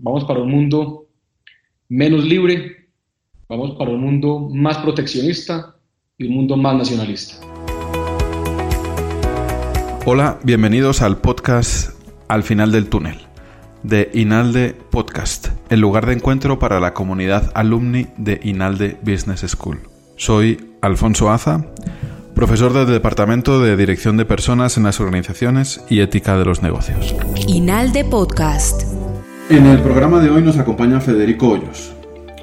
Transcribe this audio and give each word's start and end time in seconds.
Vamos 0.00 0.24
para 0.24 0.38
un 0.40 0.50
mundo 0.52 1.08
menos 1.88 2.24
libre, 2.24 2.88
vamos 3.48 3.76
para 3.76 3.90
un 3.90 4.00
mundo 4.00 4.48
más 4.48 4.78
proteccionista 4.78 5.74
y 6.16 6.28
un 6.28 6.34
mundo 6.34 6.56
más 6.56 6.76
nacionalista. 6.76 7.44
Hola, 10.06 10.38
bienvenidos 10.44 11.02
al 11.02 11.18
podcast 11.18 12.00
Al 12.28 12.44
final 12.44 12.70
del 12.70 12.88
túnel 12.88 13.18
de 13.82 14.08
Inalde 14.14 14.76
Podcast, 14.90 15.48
el 15.68 15.80
lugar 15.80 16.06
de 16.06 16.12
encuentro 16.12 16.60
para 16.60 16.78
la 16.78 16.94
comunidad 16.94 17.50
alumni 17.54 18.06
de 18.16 18.40
Inalde 18.44 18.98
Business 19.02 19.40
School. 19.48 19.80
Soy 20.16 20.74
Alfonso 20.80 21.30
Aza, 21.30 21.66
profesor 22.36 22.72
del 22.72 22.86
Departamento 22.86 23.60
de 23.60 23.76
Dirección 23.76 24.16
de 24.16 24.24
Personas 24.24 24.76
en 24.76 24.84
las 24.84 25.00
Organizaciones 25.00 25.84
y 25.90 26.00
Ética 26.00 26.38
de 26.38 26.44
los 26.44 26.62
Negocios. 26.62 27.16
Inalde 27.48 28.04
Podcast. 28.04 28.97
En 29.50 29.64
el 29.64 29.80
programa 29.80 30.20
de 30.20 30.28
hoy 30.28 30.42
nos 30.42 30.58
acompaña 30.58 31.00
Federico 31.00 31.48
Hoyos. 31.48 31.94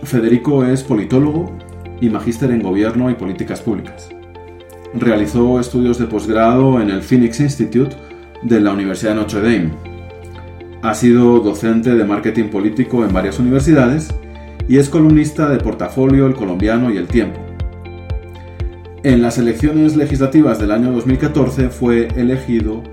Federico 0.03 0.65
es 0.65 0.81
politólogo 0.81 1.55
y 2.01 2.09
magíster 2.09 2.49
en 2.49 2.63
Gobierno 2.63 3.11
y 3.11 3.13
Políticas 3.13 3.61
Públicas. 3.61 4.09
Realizó 4.95 5.59
estudios 5.59 5.99
de 5.99 6.07
posgrado 6.07 6.81
en 6.81 6.89
el 6.89 7.01
Phoenix 7.03 7.39
Institute 7.39 7.95
de 8.41 8.59
la 8.59 8.73
Universidad 8.73 9.11
de 9.11 9.17
Notre 9.17 9.41
Dame 9.41 9.71
ha 10.81 10.93
sido 10.93 11.39
docente 11.39 11.95
de 11.95 12.05
marketing 12.05 12.49
político 12.49 13.03
en 13.03 13.11
varias 13.11 13.39
universidades 13.39 14.13
y 14.67 14.77
es 14.77 14.87
columnista 14.87 15.49
de 15.49 15.57
Portafolio, 15.57 16.27
El 16.27 16.35
Colombiano 16.35 16.91
y 16.91 16.97
El 16.97 17.07
Tiempo. 17.07 17.39
En 19.01 19.21
las 19.21 19.39
elecciones 19.39 19.95
legislativas 19.95 20.59
del 20.59 20.71
año 20.71 20.91
2014 20.91 21.69
fue 21.69 22.07
elegido 22.15 22.83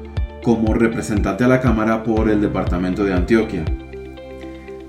como 0.42 0.72
representante 0.72 1.44
a 1.44 1.48
la 1.48 1.60
Cámara 1.60 2.02
por 2.02 2.30
el 2.30 2.40
Departamento 2.40 3.04
de 3.04 3.12
Antioquia. 3.14 3.64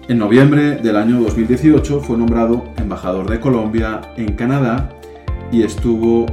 En 0.09 0.17
noviembre 0.17 0.75
del 0.75 0.97
año 0.97 1.21
2018 1.21 2.01
fue 2.01 2.17
nombrado 2.17 2.73
embajador 2.75 3.29
de 3.29 3.39
Colombia 3.39 4.01
en 4.17 4.33
Canadá 4.33 4.89
y 5.49 5.63
estuvo 5.63 6.25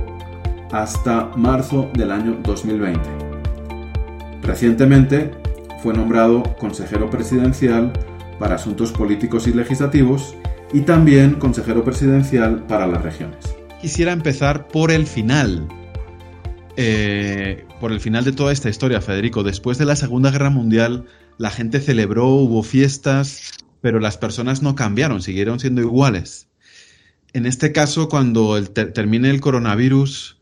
hasta 0.73 1.31
marzo 1.37 1.89
del 1.95 2.11
año 2.11 2.37
2020. 2.43 3.01
Recientemente 4.43 5.31
fue 5.85 5.95
nombrado 5.95 6.43
consejero 6.59 7.09
presidencial 7.11 7.93
para 8.41 8.57
asuntos 8.57 8.91
políticos 8.91 9.47
y 9.47 9.53
legislativos 9.53 10.35
y 10.73 10.81
también 10.81 11.35
consejero 11.35 11.85
presidencial 11.85 12.65
para 12.65 12.89
las 12.89 13.03
regiones. 13.05 13.55
Quisiera 13.81 14.11
empezar 14.11 14.67
por 14.67 14.91
el 14.91 15.07
final. 15.07 15.69
Eh, 16.77 17.67
por 17.79 17.93
el 17.93 18.01
final 18.01 18.25
de 18.25 18.33
toda 18.33 18.53
esta 18.53 18.69
historia, 18.69 19.01
Federico. 19.01 19.45
Después 19.45 19.79
de 19.79 19.85
la 19.85 19.95
Segunda 19.95 20.33
Guerra 20.33 20.51
Mundial, 20.51 21.05
la 21.41 21.49
gente 21.49 21.81
celebró, 21.81 22.27
hubo 22.27 22.63
fiestas, 22.63 23.53
pero 23.81 23.99
las 23.99 24.19
personas 24.19 24.61
no 24.61 24.75
cambiaron, 24.75 25.23
siguieron 25.23 25.59
siendo 25.59 25.81
iguales. 25.81 26.49
En 27.33 27.47
este 27.47 27.73
caso, 27.73 28.11
cuando 28.11 28.63
termine 28.63 29.31
el 29.31 29.41
coronavirus, 29.41 30.37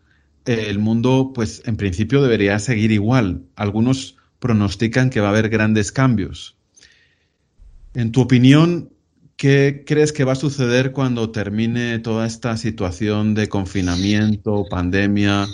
el 0.44 0.80
mundo, 0.80 1.30
pues 1.32 1.62
en 1.66 1.76
principio 1.76 2.20
debería 2.20 2.58
seguir 2.58 2.90
igual. 2.90 3.44
Algunos 3.54 4.16
pronostican 4.40 5.08
que 5.08 5.20
va 5.20 5.28
a 5.28 5.30
haber 5.30 5.50
grandes 5.50 5.92
cambios. 5.92 6.56
En 7.94 8.10
tu 8.10 8.22
opinión, 8.22 8.92
¿qué 9.36 9.84
crees 9.86 10.12
que 10.12 10.24
va 10.24 10.32
a 10.32 10.34
suceder 10.34 10.90
cuando 10.90 11.30
termine 11.30 12.00
toda 12.00 12.26
esta 12.26 12.56
situación 12.56 13.34
de 13.34 13.48
confinamiento, 13.48 14.64
pandemia 14.68 15.46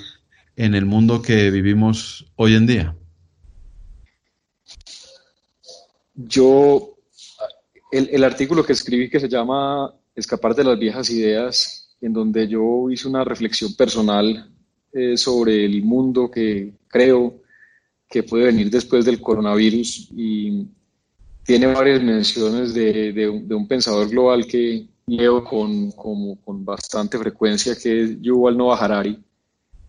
en 0.56 0.75
el 0.75 0.87
mundo 0.87 1.21
que 1.21 1.50
vivimos 1.50 2.32
hoy 2.37 2.55
en 2.55 2.65
día? 2.65 2.97
Yo, 6.14 6.97
el, 7.91 8.22
artículo 8.22 8.64
que 8.64 8.72
escribí 8.72 9.10
que 9.10 9.20
se 9.20 9.28
llama 9.28 9.92
Escapar 10.14 10.54
de 10.54 10.64
las 10.64 10.78
viejas 10.78 11.10
ideas, 11.10 11.97
en 12.00 12.12
donde 12.12 12.47
yo 12.47 12.88
hice 12.91 13.08
una 13.08 13.25
reflexión 13.25 13.75
personal 13.75 14.50
eh, 14.92 15.16
sobre 15.16 15.64
el 15.64 15.82
mundo 15.82 16.30
que 16.30 16.75
creo 16.86 17.42
que 18.08 18.22
puede 18.22 18.44
venir 18.44 18.70
después 18.70 19.04
del 19.04 19.20
coronavirus 19.20 20.10
y 20.14 20.69
tiene 21.44 21.66
varias 21.66 22.02
menciones 22.02 22.72
de, 22.72 23.28
un, 23.28 23.66
pensador 23.66 24.08
global 24.08 24.46
que 24.46 24.86
leo 25.06 25.42
con, 25.42 25.91
con 25.92 26.64
bastante 26.64 27.19
frecuencia, 27.19 27.75
que 27.75 28.02
es 28.02 28.20
Yuval 28.20 28.56
Noah 28.56 28.76
Harari, 28.82 29.24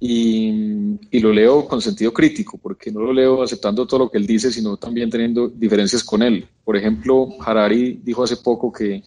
y, 0.08 1.20
lo 1.20 1.34
leo 1.34 1.68
con 1.68 1.82
sentido 1.82 2.14
crítico, 2.14 2.58
porque 2.58 2.92
no 2.92 3.00
lo 3.00 3.14
leo 3.14 3.42
aceptando 3.42 3.88
todo 3.88 4.02
lo 4.02 4.12
que 4.12 4.18
él 4.18 4.28
dice, 4.28 4.52
sino 4.52 4.78
también 4.78 5.10
teniendo 5.10 5.48
diferencias 5.48 6.04
con 6.04 6.22
él. 6.22 6.48
Por 6.64 6.78
ejemplo, 6.78 7.30
Harari 7.40 8.00
dijo 8.04 8.24
hace 8.24 8.38
poco 8.38 8.72
que 8.72 9.04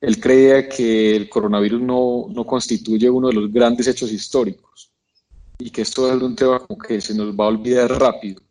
él 0.00 0.20
creía 0.20 0.68
que 0.68 1.14
el 1.14 1.28
coronavirus 1.28 1.80
no, 1.80 2.26
no 2.30 2.44
constituye 2.44 3.08
uno 3.08 3.28
de 3.28 3.34
los 3.34 3.52
grandes 3.52 3.86
hechos 3.86 4.10
históricos 4.10 4.90
y 5.58 5.70
que 5.70 5.82
esto 5.82 6.12
es 6.12 6.20
un 6.20 6.34
tema 6.34 6.60
que 6.88 7.00
se 7.00 7.14
nos 7.14 7.32
va 7.38 7.44
a 7.44 7.48
olvidar 7.48 7.88
rápido 8.00 8.42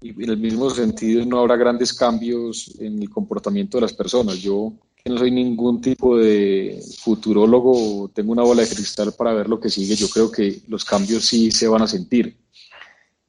y 0.00 0.10
en 0.22 0.30
el 0.30 0.36
mismo 0.38 0.70
sentido 0.70 1.24
no 1.24 1.40
habrá 1.40 1.56
grandes 1.56 1.92
cambios 1.92 2.74
en 2.78 3.02
el 3.02 3.10
comportamiento 3.10 3.78
de 3.78 3.82
las 3.82 3.92
personas. 3.92 4.38
Yo 4.38 4.72
no 5.08 5.18
soy 5.18 5.30
ningún 5.30 5.80
tipo 5.80 6.16
de 6.16 6.80
futurólogo, 6.98 8.10
tengo 8.14 8.32
una 8.32 8.42
bola 8.42 8.62
de 8.62 8.68
cristal 8.68 9.12
para 9.12 9.34
ver 9.34 9.48
lo 9.48 9.60
que 9.60 9.70
sigue, 9.70 9.94
yo 9.94 10.08
creo 10.08 10.30
que 10.30 10.60
los 10.68 10.84
cambios 10.84 11.24
sí 11.24 11.50
se 11.50 11.68
van 11.68 11.82
a 11.82 11.86
sentir. 11.86 12.36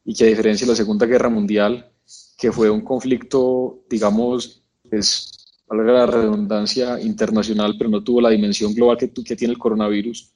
Y 0.03 0.13
que 0.13 0.23
a 0.23 0.27
diferencia 0.27 0.65
de 0.65 0.71
la 0.71 0.77
Segunda 0.77 1.05
Guerra 1.05 1.29
Mundial, 1.29 1.91
que 2.37 2.51
fue 2.51 2.69
un 2.69 2.81
conflicto, 2.81 3.83
digamos, 3.89 4.63
es, 4.89 5.31
valga 5.67 5.93
la 5.93 6.05
redundancia, 6.05 6.99
internacional, 7.01 7.75
pero 7.77 7.89
no 7.89 8.03
tuvo 8.03 8.21
la 8.21 8.29
dimensión 8.29 8.73
global 8.73 8.97
que, 8.97 9.11
que 9.11 9.35
tiene 9.35 9.53
el 9.53 9.59
coronavirus, 9.59 10.33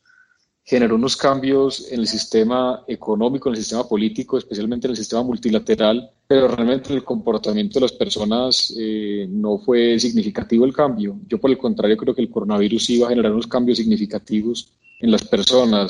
generó 0.64 0.96
unos 0.96 1.18
cambios 1.18 1.92
en 1.92 2.02
el 2.02 2.08
sistema 2.08 2.84
económico, 2.88 3.50
en 3.50 3.56
el 3.56 3.62
sistema 3.62 3.88
político, 3.88 4.38
especialmente 4.38 4.88
en 4.88 4.92
el 4.92 4.98
sistema 4.98 5.24
multilateral, 5.24 6.12
pero 6.28 6.48
realmente 6.48 6.90
en 6.90 6.98
el 6.98 7.04
comportamiento 7.04 7.80
de 7.80 7.82
las 7.82 7.92
personas 7.92 8.74
eh, 8.78 9.28
no 9.30 9.58
fue 9.58 10.00
significativo 10.00 10.66
el 10.66 10.74
cambio. 10.74 11.20
Yo 11.28 11.40
por 11.40 11.50
el 11.50 11.58
contrario 11.58 11.98
creo 11.98 12.16
que 12.16 12.22
el 12.22 12.30
coronavirus 12.30 12.90
iba 12.92 13.08
a 13.08 13.10
generar 13.10 13.32
unos 13.32 13.48
cambios 13.48 13.80
significativos 13.80 14.72
en 15.00 15.12
las 15.12 15.24
personas, 15.24 15.90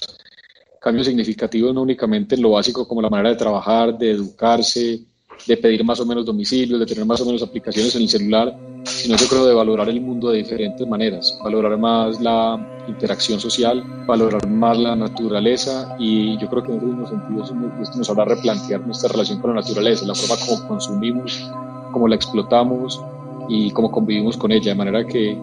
cambios 0.80 1.07
significativos 1.07 1.74
no 1.74 1.81
únicamente 1.81 2.36
en 2.36 2.42
lo 2.42 2.51
básico 2.51 2.88
como 2.88 3.01
la 3.01 3.10
manera 3.10 3.30
de 3.30 3.36
trabajar, 3.36 3.98
de 3.98 4.12
educarse, 4.12 5.01
de 5.48 5.58
pedir 5.58 5.84
más 5.84 6.00
o 6.00 6.06
menos 6.06 6.26
domicilios, 6.26 6.80
de 6.80 6.86
tener 6.86 7.06
más 7.06 7.22
o 7.22 7.26
menos 7.26 7.42
aplicaciones 7.42 7.96
en 7.96 8.04
el 8.04 8.10
celular, 8.10 8.56
sino 8.84 9.16
yo 9.16 9.28
creo 9.28 9.46
de 9.46 9.54
valorar 9.54 9.90
el 9.90 10.02
mundo 10.02 10.30
de 10.30 10.40
diferentes 10.40 10.88
maneras, 10.88 11.38
valorar 11.44 11.78
más 11.78 12.20
la 12.22 12.84
interacción 12.88 13.40
social, 13.40 13.84
valorar 14.06 14.48
más 14.48 14.78
la 14.78 14.96
naturaleza 14.96 15.96
y 16.00 16.38
yo 16.40 16.50
creo 16.50 16.64
que 16.64 16.72
en 16.72 17.02
ese 17.02 17.12
sentido 17.12 17.44
esto 17.82 17.98
nos 17.98 18.10
hará 18.10 18.26
replantear 18.26 18.82
nuestra 18.82 19.10
relación 19.12 19.40
con 19.40 19.56
la 19.56 19.62
naturaleza, 19.62 20.06
la 20.06 20.16
forma 20.16 20.36
como 20.46 20.68
consumimos, 20.68 21.50
cómo 21.92 22.08
la 22.08 22.16
explotamos 22.16 23.02
y 23.50 23.72
cómo 23.72 23.92
convivimos 23.92 24.38
con 24.38 24.52
ella, 24.52 24.72
de 24.72 24.76
manera 24.76 25.06
que 25.06 25.38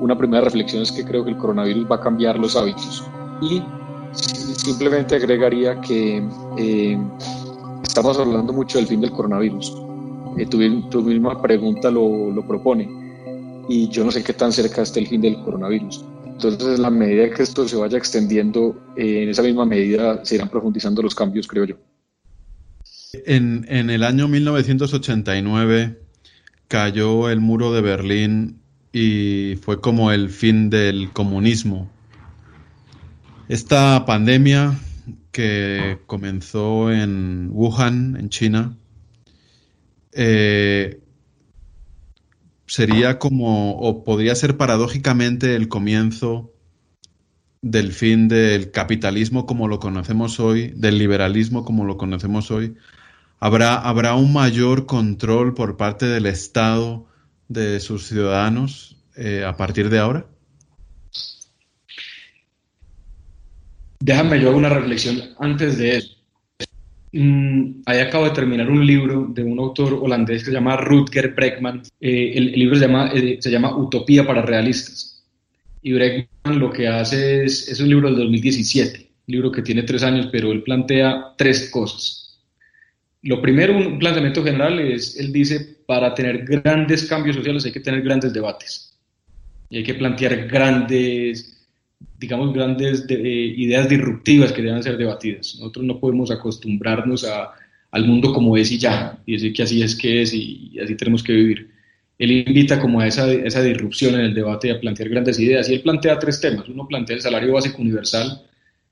una 0.00 0.18
primera 0.18 0.42
reflexión 0.42 0.82
es 0.82 0.90
que 0.90 1.04
creo 1.04 1.24
que 1.24 1.30
el 1.30 1.36
coronavirus 1.36 1.90
va 1.90 1.96
a 1.96 2.00
cambiar 2.00 2.38
los 2.38 2.56
hábitos. 2.56 3.04
Y 3.40 3.62
simplemente 4.12 5.14
agregaría 5.14 5.80
que 5.80 6.22
eh, 6.58 6.98
estamos 7.82 8.18
hablando 8.18 8.52
mucho 8.52 8.78
del 8.78 8.86
fin 8.86 9.00
del 9.00 9.10
coronavirus. 9.10 9.74
Eh, 10.38 10.46
tu, 10.46 11.02
misma 11.02 11.40
pregunta 11.40 11.90
lo, 11.90 12.30
lo, 12.30 12.46
propone. 12.46 12.88
y 13.68 13.88
yo 13.88 14.04
no 14.04 14.10
sé 14.10 14.24
qué 14.24 14.32
tan 14.32 14.52
cerca 14.52 14.82
está 14.82 14.98
el 15.00 15.06
fin 15.06 15.20
del 15.20 15.36
coronavirus. 15.42 16.04
Entonces, 16.26 16.76
en 16.76 16.82
la 16.82 16.90
medida 16.90 17.30
que 17.30 17.42
esto 17.42 17.68
se 17.68 17.76
vaya 17.76 17.98
extendiendo, 17.98 18.74
eh, 18.96 19.24
en 19.24 19.28
esa 19.28 19.42
misma 19.42 19.64
medida 19.66 20.24
se 20.24 20.36
irán 20.36 20.48
profundizando 20.48 21.02
los 21.02 21.14
cambios, 21.14 21.46
creo 21.46 21.64
yo. 21.64 21.76
En, 23.26 23.66
en 23.68 23.90
el 23.90 24.04
año 24.04 24.26
1989 24.26 26.00
cayó 26.68 27.28
el 27.28 27.40
muro 27.40 27.72
de 27.74 27.82
Berlín 27.82 28.62
y 28.92 29.56
fue 29.60 29.80
como 29.80 30.10
el 30.10 30.30
fin 30.30 30.70
del 30.70 31.10
comunismo. 31.12 31.90
Esta 33.48 34.06
pandemia 34.06 34.78
que 35.32 35.98
comenzó 36.06 36.92
en 36.92 37.48
Wuhan, 37.50 38.16
en 38.16 38.28
China, 38.28 38.76
eh, 40.12 41.00
sería 42.66 43.18
como, 43.18 43.78
o 43.78 44.04
podría 44.04 44.34
ser 44.34 44.56
paradójicamente 44.56 45.56
el 45.56 45.68
comienzo 45.68 46.52
del 47.62 47.92
fin 47.92 48.28
del 48.28 48.70
capitalismo 48.70 49.46
como 49.46 49.68
lo 49.68 49.78
conocemos 49.78 50.38
hoy, 50.40 50.72
del 50.76 50.98
liberalismo 50.98 51.64
como 51.64 51.84
lo 51.84 51.96
conocemos 51.96 52.50
hoy. 52.50 52.76
Habrá, 53.40 53.76
habrá 53.76 54.14
un 54.14 54.32
mayor 54.32 54.86
control 54.86 55.54
por 55.54 55.76
parte 55.76 56.06
del 56.06 56.26
Estado 56.26 57.06
de 57.48 57.80
sus 57.80 58.06
ciudadanos 58.06 58.96
eh, 59.16 59.44
a 59.46 59.56
partir 59.56 59.90
de 59.90 59.98
ahora. 59.98 60.26
Déjame 64.04 64.40
yo 64.40 64.56
una 64.56 64.68
reflexión 64.68 65.22
antes 65.38 65.78
de 65.78 65.98
eso. 65.98 66.16
Mm, 67.12 67.82
ahí 67.86 68.00
acabo 68.00 68.24
de 68.24 68.32
terminar 68.32 68.68
un 68.68 68.84
libro 68.84 69.28
de 69.28 69.44
un 69.44 69.60
autor 69.60 69.94
holandés 70.02 70.40
que 70.42 70.46
se 70.46 70.52
llama 70.52 70.76
Rutger 70.76 71.34
Bregman. 71.34 71.82
Eh, 72.00 72.32
el, 72.34 72.50
libro 72.50 72.74
se 72.74 72.80
llama, 72.80 73.12
eh, 73.14 73.38
se 73.40 73.48
llama 73.48 73.76
Utopía 73.76 74.26
para 74.26 74.42
Realistas. 74.42 75.24
Y 75.82 75.92
Bregman 75.92 76.58
lo 76.58 76.72
que 76.72 76.88
hace 76.88 77.44
es, 77.44 77.68
es 77.68 77.78
un 77.78 77.90
libro 77.90 78.08
del 78.08 78.16
2017, 78.16 78.98
un 79.28 79.32
libro 79.32 79.52
que 79.52 79.62
tiene 79.62 79.84
tres 79.84 80.02
años, 80.02 80.28
pero 80.32 80.50
él 80.50 80.64
plantea 80.64 81.34
tres 81.38 81.70
cosas. 81.70 82.40
Lo 83.22 83.40
primero, 83.40 83.76
un 83.76 84.00
planteamiento 84.00 84.42
general 84.42 84.80
es, 84.80 85.16
él 85.16 85.32
dice, 85.32 85.76
para 85.86 86.12
tener 86.12 86.44
grandes 86.44 87.04
cambios 87.04 87.36
sociales 87.36 87.64
hay 87.66 87.72
que 87.72 87.78
tener 87.78 88.02
grandes 88.02 88.32
debates. 88.32 88.98
Y 89.70 89.76
hay 89.76 89.84
que 89.84 89.94
plantear 89.94 90.48
grandes 90.48 91.61
digamos, 92.22 92.54
grandes 92.54 93.04
eh, 93.08 93.54
ideas 93.56 93.88
disruptivas 93.88 94.52
que 94.52 94.62
deben 94.62 94.82
ser 94.82 94.96
debatidas. 94.96 95.56
Nosotros 95.58 95.84
no 95.84 95.98
podemos 95.98 96.30
acostumbrarnos 96.30 97.24
a, 97.24 97.50
al 97.90 98.06
mundo 98.06 98.32
como 98.32 98.56
es 98.56 98.70
y 98.70 98.78
ya, 98.78 99.18
y 99.26 99.32
decir 99.32 99.52
que 99.52 99.64
así 99.64 99.82
es 99.82 99.96
que 99.96 100.22
es 100.22 100.32
y, 100.32 100.78
así 100.82 100.94
tenemos 100.94 101.22
que 101.24 101.32
vivir. 101.32 101.70
Él 102.18 102.30
invita 102.30 102.80
como 102.80 103.00
a 103.00 103.08
esa, 103.08 103.30
esa 103.32 103.60
disrupción 103.60 104.14
en 104.14 104.20
el 104.20 104.34
debate 104.34 104.68
y 104.68 104.70
a 104.70 104.78
plantear 104.78 105.08
grandes 105.08 105.40
ideas. 105.40 105.68
Y 105.68 105.74
él 105.74 105.82
plantea 105.82 106.20
tres 106.20 106.40
temas. 106.40 106.68
Uno 106.68 106.86
plantea 106.86 107.16
el 107.16 107.22
salario 107.22 107.54
básico 107.54 107.82
universal, 107.82 108.42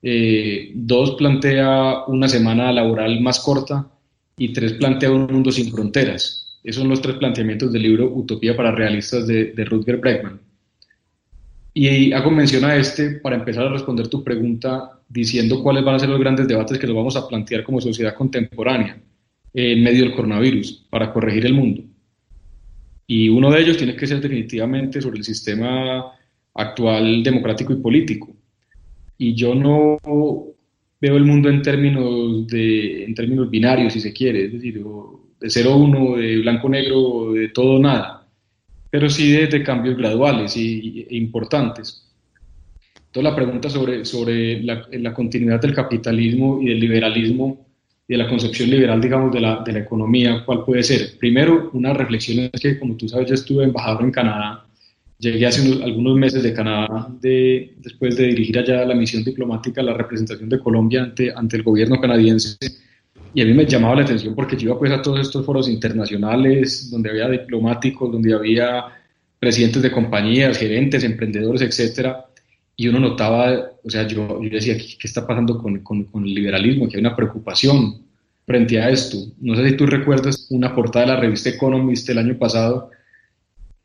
eh, 0.01 0.71
dos 0.75 1.11
plantea 1.11 2.03
una 2.07 2.27
semana 2.27 2.73
laboral 2.73 3.21
más 3.21 3.39
corta 3.39 3.87
y 4.37 4.51
tres 4.51 4.73
plantea 4.73 5.09
un 5.09 5.27
mundo 5.27 5.51
sin 5.53 5.71
fronteras. 5.71 6.59
Esos 6.65 6.81
son 6.81 6.89
los 6.89 7.01
tres 7.01 7.15
planteamientos 7.15 7.71
del 7.71 7.83
libro 7.83 8.11
Utopía 8.13 8.57
para 8.57 8.71
Realistas 8.71 9.25
de, 9.25 9.53
de 9.53 9.63
Rutger 9.63 9.97
Bregman. 9.97 10.50
Y 11.73 12.11
hago 12.11 12.31
mención 12.31 12.65
a 12.65 12.75
este 12.75 13.11
para 13.11 13.37
empezar 13.37 13.65
a 13.65 13.71
responder 13.71 14.07
tu 14.09 14.23
pregunta 14.23 14.99
diciendo 15.07 15.63
cuáles 15.63 15.83
van 15.83 15.95
a 15.95 15.99
ser 15.99 16.09
los 16.09 16.19
grandes 16.19 16.47
debates 16.47 16.77
que 16.77 16.87
nos 16.87 16.95
vamos 16.95 17.15
a 17.15 17.27
plantear 17.27 17.63
como 17.63 17.79
sociedad 17.79 18.13
contemporánea 18.13 19.01
en 19.53 19.83
medio 19.83 20.03
del 20.03 20.13
coronavirus 20.13 20.85
para 20.89 21.13
corregir 21.13 21.45
el 21.45 21.53
mundo. 21.53 21.83
Y 23.07 23.29
uno 23.29 23.51
de 23.51 23.61
ellos 23.61 23.77
tiene 23.77 23.95
que 23.95 24.07
ser 24.07 24.21
definitivamente 24.21 25.01
sobre 25.01 25.19
el 25.19 25.23
sistema 25.23 26.11
actual 26.53 27.23
democrático 27.23 27.73
y 27.73 27.77
político. 27.77 28.33
Y 29.17 29.33
yo 29.33 29.55
no 29.55 29.97
veo 30.99 31.17
el 31.17 31.25
mundo 31.25 31.49
en 31.49 31.61
términos, 31.61 32.47
de, 32.47 33.05
en 33.05 33.13
términos 33.13 33.49
binarios, 33.49 33.93
si 33.93 33.99
se 34.01 34.13
quiere, 34.13 34.45
es 34.45 34.53
decir, 34.53 34.75
de 34.75 35.47
0-1, 35.47 36.17
de 36.17 36.37
blanco-negro, 36.39 37.33
de 37.33 37.49
todo 37.49 37.79
nada 37.79 38.20
pero 38.91 39.09
sí 39.09 39.31
de, 39.31 39.63
cambios 39.63 39.97
graduales 39.97 40.55
y, 40.55 41.07
e 41.09 41.15
importantes. 41.15 42.05
Entonces 43.07 43.23
la 43.23 43.35
pregunta 43.35 43.69
sobre, 43.69 44.05
sobre 44.05 44.61
la, 44.61 44.85
la, 44.91 45.13
continuidad 45.13 45.61
del 45.61 45.73
capitalismo 45.73 46.61
y 46.61 46.67
del 46.67 46.79
liberalismo 46.79 47.65
y 48.07 48.13
de 48.13 48.17
la 48.17 48.27
concepción 48.27 48.69
liberal, 48.69 49.01
digamos, 49.01 49.33
de 49.33 49.39
la, 49.39 49.63
de 49.65 49.73
la 49.73 49.79
economía, 49.79 50.43
¿cuál 50.45 50.63
puede 50.65 50.83
ser? 50.83 51.17
Primero, 51.17 51.71
una 51.73 51.93
reflexión 51.93 52.49
es 52.51 52.61
que, 52.61 52.77
como 52.77 52.95
tú 52.95 53.07
sabes, 53.07 53.29
yo 53.29 53.35
estuve 53.35 53.63
embajador 53.63 54.03
en 54.03 54.11
Canadá, 54.11 54.65
llegué 55.17 55.45
hace 55.45 55.67
unos, 55.67 55.81
algunos 55.83 56.17
meses 56.17 56.43
de 56.43 56.53
Canadá 56.53 57.07
de, 57.21 57.73
después 57.77 58.17
de 58.17 58.27
dirigir 58.27 58.59
allá 58.59 58.85
la 58.85 58.95
misión 58.95 59.23
diplomática, 59.23 59.81
la 59.81 59.93
representación 59.93 60.49
de 60.49 60.59
Colombia 60.59 61.03
ante, 61.03 61.31
ante 61.33 61.57
el 61.57 61.63
gobierno 61.63 61.99
canadiense 61.99 62.57
y 63.33 63.41
a 63.41 63.45
mí 63.45 63.53
me 63.53 63.65
llamaba 63.65 63.95
la 63.95 64.03
atención 64.03 64.35
porque 64.35 64.57
yo 64.57 64.69
iba 64.69 64.79
pues 64.79 64.91
a 64.91 65.01
todos 65.01 65.19
estos 65.19 65.45
foros 65.45 65.69
internacionales 65.69 66.89
donde 66.89 67.09
había 67.09 67.29
diplomáticos, 67.29 68.11
donde 68.11 68.33
había 68.33 68.85
presidentes 69.39 69.81
de 69.81 69.91
compañías, 69.91 70.57
gerentes, 70.57 71.03
emprendedores, 71.03 71.61
etcétera, 71.61 72.25
y 72.75 72.87
uno 72.87 72.99
notaba, 72.99 73.71
o 73.83 73.89
sea, 73.89 74.07
yo, 74.07 74.41
yo 74.41 74.49
decía, 74.49 74.77
¿qué, 74.77 74.97
está 75.07 75.25
pasando 75.25 75.57
con, 75.57 75.79
con, 75.79 76.03
con, 76.05 76.23
el 76.23 76.33
liberalismo? 76.33 76.87
Que 76.87 76.97
hay 76.97 77.01
una 77.01 77.15
preocupación 77.15 78.01
frente 78.45 78.79
a 78.79 78.89
esto. 78.89 79.17
No 79.39 79.55
sé 79.55 79.69
si 79.69 79.77
tú 79.77 79.85
recuerdas 79.85 80.47
una 80.49 80.73
portada 80.73 81.05
de 81.05 81.11
la 81.13 81.19
revista 81.19 81.49
Economist 81.49 82.09
el 82.09 82.17
año 82.17 82.37
pasado, 82.37 82.89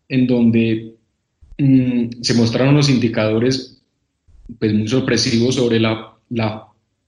en 0.08 0.26
donde 0.26 0.94
mmm, 1.58 2.08
se 2.20 2.34
mostraron 2.34 2.74
unos 2.74 2.88
indicadores 2.88 3.82
pues, 4.58 4.72
muy 4.72 4.88
sorpresivos 4.88 5.56
sobre 5.56 5.80
la, 5.80 6.14
la 6.30 6.66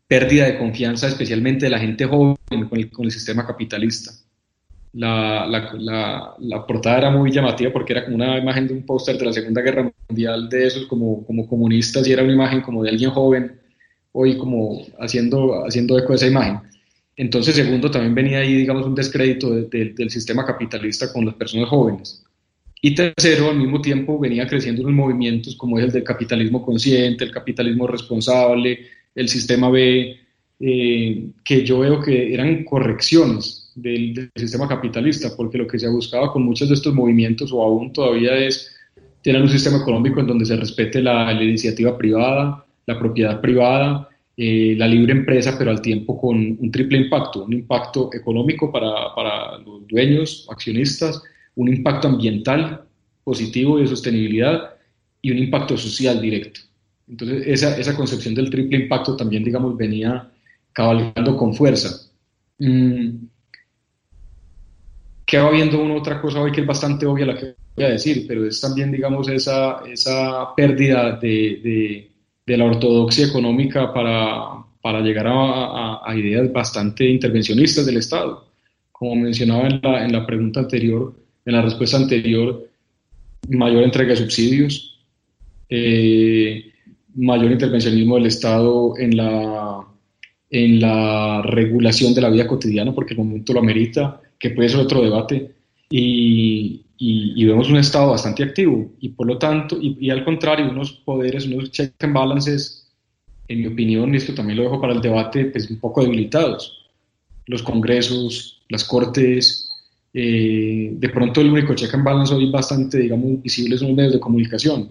pérdida 0.08 0.46
de 0.46 0.58
confianza, 0.58 1.06
especialmente 1.06 1.66
de 1.66 1.70
la 1.70 1.78
gente 1.78 2.06
joven 2.06 2.36
con 2.68 3.04
el, 3.04 3.10
sistema 3.12 3.46
capitalista. 3.46 4.10
La, 4.94 6.34
portada 6.66 6.98
era 6.98 7.10
muy 7.10 7.30
llamativa 7.30 7.70
porque 7.70 7.92
era 7.92 8.04
como 8.04 8.16
una 8.16 8.38
imagen 8.38 8.66
de 8.66 8.74
un 8.74 8.86
póster 8.86 9.18
de 9.18 9.26
la 9.26 9.32
Segunda 9.34 9.60
Guerra 9.60 9.92
Mundial 10.08 10.48
de 10.48 10.66
esos 10.66 10.86
como, 10.86 11.24
como 11.26 11.46
comunistas 11.46 12.08
y 12.08 12.12
era 12.12 12.24
una 12.24 12.32
imagen 12.32 12.62
como 12.62 12.82
de 12.82 12.90
alguien 12.90 13.10
joven 13.10 13.60
hoy 14.12 14.38
como 14.38 14.82
haciendo, 14.98 15.64
haciendo 15.66 15.98
eco 15.98 16.08
de 16.08 16.16
esa 16.16 16.26
imagen. 16.26 16.60
Entonces, 17.14 17.54
segundo, 17.54 17.90
también 17.90 18.14
venía 18.14 18.38
ahí, 18.38 18.54
digamos, 18.54 18.86
un 18.86 18.94
descrédito 18.94 19.50
del 19.50 20.10
sistema 20.10 20.46
capitalista 20.46 21.12
con 21.12 21.26
las 21.26 21.34
personas 21.34 21.68
jóvenes. 21.68 22.24
Y 22.80 22.94
tercero, 22.94 23.50
al 23.50 23.58
mismo 23.58 23.80
tiempo, 23.82 24.18
venía 24.18 24.46
creciendo 24.46 24.82
unos 24.82 24.94
movimientos 24.94 25.56
como 25.56 25.78
es 25.78 25.86
el 25.86 25.92
del 25.92 26.04
capitalismo 26.04 26.64
consciente, 26.64 27.24
el 27.24 27.32
capitalismo 27.32 27.88
responsable, 27.88 28.86
el 29.18 29.28
sistema 29.28 29.68
B, 29.68 30.16
eh, 30.60 31.30
que 31.44 31.64
yo 31.64 31.80
veo 31.80 32.00
que 32.00 32.32
eran 32.32 32.64
correcciones 32.64 33.72
del, 33.74 34.30
sistema 34.36 34.68
capitalista, 34.68 35.30
porque 35.36 35.58
lo 35.58 35.66
que 35.66 35.78
se 35.78 35.86
ha 35.86 35.90
buscado 35.90 36.32
con 36.32 36.44
muchos 36.44 36.68
de 36.68 36.74
estos 36.74 36.94
movimientos, 36.94 37.52
o 37.52 37.60
aún 37.60 37.92
todavía 37.92 38.36
es 38.36 38.72
tener 39.22 39.42
un 39.42 39.48
sistema 39.48 39.78
económico 39.78 40.20
en 40.20 40.28
donde 40.28 40.46
se 40.46 40.56
respete 40.56 41.02
la, 41.02 41.32
iniciativa 41.32 41.98
privada, 41.98 42.64
la 42.86 42.98
propiedad 42.98 43.40
privada, 43.40 44.08
eh, 44.36 44.76
la 44.78 44.86
libre 44.86 45.12
empresa, 45.12 45.56
pero 45.58 45.72
al 45.72 45.82
tiempo 45.82 46.20
con 46.20 46.36
un 46.36 46.70
triple 46.70 46.98
impacto, 46.98 47.44
un 47.44 47.54
impacto 47.54 48.10
económico 48.12 48.70
para, 48.70 49.12
para 49.16 49.58
los 49.58 49.84
dueños, 49.88 50.46
accionistas, 50.48 51.20
un 51.56 51.68
impacto 51.68 52.06
ambiental 52.06 52.84
positivo 53.24 53.78
y 53.78 53.82
de 53.82 53.88
sostenibilidad 53.88 54.74
y 55.20 55.32
un 55.32 55.38
impacto 55.38 55.76
social 55.76 56.20
directo. 56.20 56.67
Entonces, 57.08 57.42
esa, 57.46 57.76
esa 57.78 57.96
concepción 57.96 58.34
del 58.34 58.50
triple 58.50 58.78
impacto 58.78 59.16
también, 59.16 59.44
digamos, 59.44 59.76
venía 59.76 60.30
cabalgando 60.72 61.36
con 61.36 61.54
fuerza. 61.54 62.08
Mm. 62.58 63.26
Queda 65.24 65.50
viendo 65.50 65.82
una 65.82 65.96
otra 65.96 66.20
cosa 66.20 66.40
hoy 66.40 66.52
que 66.52 66.62
es 66.62 66.66
bastante 66.66 67.06
obvia 67.06 67.26
la 67.26 67.36
que 67.36 67.54
voy 67.76 67.84
a 67.84 67.90
decir, 67.90 68.24
pero 68.26 68.46
es 68.46 68.60
también, 68.60 68.90
digamos, 68.90 69.28
esa, 69.28 69.82
esa 69.90 70.54
pérdida 70.54 71.16
de, 71.16 71.60
de, 71.62 72.10
de 72.46 72.56
la 72.56 72.64
ortodoxia 72.64 73.26
económica 73.26 73.92
para, 73.92 74.64
para 74.80 75.00
llegar 75.00 75.26
a, 75.26 76.00
a, 76.04 76.16
ideas 76.16 76.50
bastante 76.52 77.08
intervencionistas 77.08 77.86
del 77.86 77.98
Estado. 77.98 78.48
Como 78.90 79.16
mencionaba 79.16 79.68
en 79.68 79.80
la, 79.82 80.04
en 80.04 80.12
la 80.12 80.26
pregunta 80.26 80.60
anterior, 80.60 81.14
en 81.44 81.52
la 81.52 81.62
respuesta 81.62 81.96
anterior, 81.96 82.68
mayor 83.48 83.82
entrega 83.82 84.10
de 84.10 84.16
subsidios, 84.16 84.98
eh, 85.68 86.72
mayor 87.18 87.52
intervencionismo 87.52 88.14
del 88.14 88.26
Estado 88.26 88.94
en 88.96 89.16
la, 89.16 89.84
en 90.50 90.80
la 90.80 91.42
regulación 91.42 92.14
de 92.14 92.20
la 92.20 92.30
vida 92.30 92.46
cotidiana, 92.46 92.94
porque 92.94 93.14
el 93.14 93.18
momento 93.18 93.52
lo 93.52 93.60
amerita, 93.60 94.20
que 94.38 94.50
puede 94.50 94.68
ser 94.68 94.80
otro 94.80 95.02
debate, 95.02 95.52
y, 95.90 96.84
y, 96.96 97.44
vemos 97.44 97.68
un 97.70 97.78
Estado 97.78 98.10
bastante 98.10 98.42
activo, 98.42 98.92
y 99.00 99.10
por 99.10 99.26
lo 99.26 99.36
tanto, 99.38 99.78
y, 99.80 100.10
al 100.10 100.24
contrario, 100.24 100.70
unos 100.70 100.92
poderes, 100.92 101.46
unos 101.46 101.70
checks 101.70 102.04
and 102.04 102.14
balances, 102.14 102.88
en 103.48 103.60
mi 103.60 103.66
opinión, 103.66 104.14
y 104.14 104.16
esto 104.18 104.34
también 104.34 104.58
lo 104.58 104.64
dejo 104.64 104.80
para 104.80 104.92
el 104.94 105.00
debate, 105.00 105.46
pues 105.46 105.70
un 105.70 105.78
poco 105.78 106.02
debilitados. 106.02 106.88
Los 107.46 107.62
congresos, 107.62 108.62
las 108.68 108.84
cortes, 108.84 109.64
Eh, 110.14 110.94
de 110.98 111.08
pronto 111.10 111.42
el 111.42 111.50
único 111.50 111.74
check 111.74 111.94
and 111.94 112.02
balance 112.02 112.34
hoy 112.34 112.50
bastante, 112.50 112.98
digamos, 112.98 113.42
visible 113.42 113.76
son 113.76 113.88
los 113.88 113.96
medios 113.96 114.14
de 114.14 114.18
comunicación. 114.18 114.90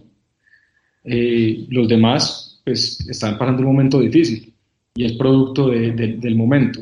Eh, 1.09 1.65
los 1.69 1.87
demás, 1.87 2.59
pues, 2.65 3.07
están 3.09 3.37
pasando 3.37 3.61
un 3.61 3.67
momento 3.67 3.99
difícil 3.99 4.53
y 4.93 5.05
es 5.05 5.13
producto 5.13 5.69
del 5.69 6.35
momento. 6.35 6.81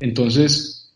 Entonces, 0.00 0.92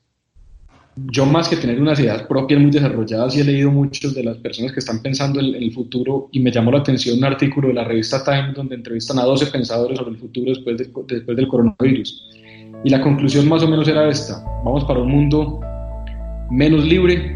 yo 1.06 1.24
más 1.24 1.48
que 1.48 1.56
tener 1.56 1.80
unas 1.80 2.00
ideas 2.00 2.22
propias 2.22 2.60
muy 2.60 2.70
desarrolladas 2.70 3.36
y 3.36 3.40
he 3.40 3.44
leído 3.44 3.70
muchos 3.70 4.14
de 4.14 4.24
las 4.24 4.36
personas 4.38 4.72
que 4.72 4.80
están 4.80 5.00
pensando 5.00 5.38
en, 5.38 5.54
el 5.54 5.72
futuro 5.72 6.28
y 6.32 6.40
me 6.40 6.50
llamó 6.50 6.72
la 6.72 6.78
atención 6.78 7.18
un 7.18 7.24
artículo 7.24 7.68
de 7.68 7.74
la 7.74 7.84
revista 7.84 8.24
Time 8.24 8.52
donde 8.54 8.74
entrevistan 8.74 9.20
a 9.20 9.22
12 9.22 9.46
pensadores 9.46 9.98
sobre 9.98 10.12
el 10.12 10.18
futuro 10.18 10.50
después, 10.50 10.76
después 10.76 11.36
del 11.36 11.46
coronavirus. 11.46 12.24
Y 12.82 12.90
la 12.90 13.00
conclusión 13.00 13.48
más 13.48 13.62
o 13.62 13.68
menos 13.68 13.86
era 13.86 14.08
esta, 14.08 14.42
vamos 14.64 14.84
para 14.84 15.00
un 15.00 15.10
mundo 15.10 15.60
menos 16.50 16.84
libre, 16.84 17.34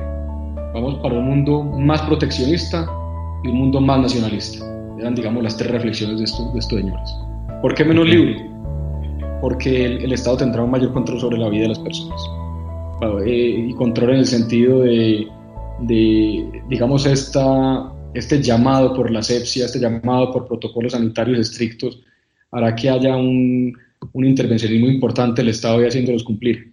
vamos 0.75 0.97
para 0.97 1.19
un 1.19 1.27
mundo 1.27 1.63
más 1.63 2.03
proteccionista 2.03 2.89
y 3.45 3.49
un 3.49 3.57
mundo 3.57 3.81
más 3.81 4.01
nacionalista. 4.01 4.72
Eran, 4.99 5.15
digamos, 5.15 5.43
las 5.43 5.57
tres 5.57 5.71
reflexiones 5.71 6.19
de 6.19 6.25
estos, 6.25 6.53
de 6.53 6.59
estos 6.59 6.79
señores. 6.81 7.15
¿Por 7.61 7.75
qué 7.75 7.85
menos 7.85 8.07
libre? 8.07 8.49
Porque 9.41 9.87
el, 9.87 10.05
el 10.05 10.13
Estado 10.13 10.37
tendrá 10.39 10.63
un 10.63 10.71
mayor 10.71 10.93
control 10.93 11.21
sobre 11.21 11.39
la 11.39 11.49
vida 11.49 11.63
de 11.63 11.69
las 11.69 11.79
personas 11.79 12.21
eh, 13.25 13.67
y 13.69 13.75
control 13.75 14.11
en 14.11 14.17
el 14.19 14.27
sentido 14.27 14.81
de, 14.81 15.27
digamos, 16.69 17.07
esta, 17.07 17.93
este 18.15 18.41
llamado 18.41 18.95
por 18.95 19.11
la 19.11 19.23
sepsia, 19.23 19.67
este 19.67 19.81
llamado 19.81 20.33
por 20.33 20.47
protocolos 20.47 20.93
sanitarios 20.93 21.39
estrictos, 21.39 22.01
hará 22.53 22.75
que 22.75 22.91
haya 22.91 23.17
un, 23.17 23.77
un 24.13 24.25
intervencionismo 24.25 24.87
importante 24.87 25.43
el 25.43 25.49
Estado 25.49 25.83
y 25.83 25.87
haciéndolos 25.87 26.23
cumplir. 26.23 26.73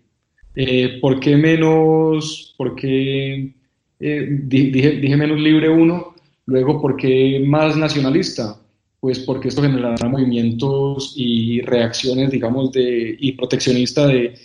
Eh, 0.56 1.00
¿Por 1.02 1.20
qué 1.20 1.36
menos, 1.36 2.54
por 2.58 2.76
qué, 2.76 3.54
eh, 4.00 4.28
dije, 4.44 4.92
dije, 4.92 5.18
menos 5.18 5.40
libre 5.40 5.70
uno? 5.70 6.14
Luego, 6.50 6.82
¿por 6.82 6.98
qué 6.98 7.44
más 7.46 7.78
nacionalista? 7.78 8.58
Pues 9.00 9.20
porque 9.20 9.48
esto 9.48 9.62
generará 9.62 10.10
movimientos 10.10 11.14
y 11.16 11.62
reacciones, 11.62 12.32
digamos, 12.32 12.72
de, 12.72 13.16
y 13.18 13.32
proteccionista 13.34 14.08
de, 14.08 14.36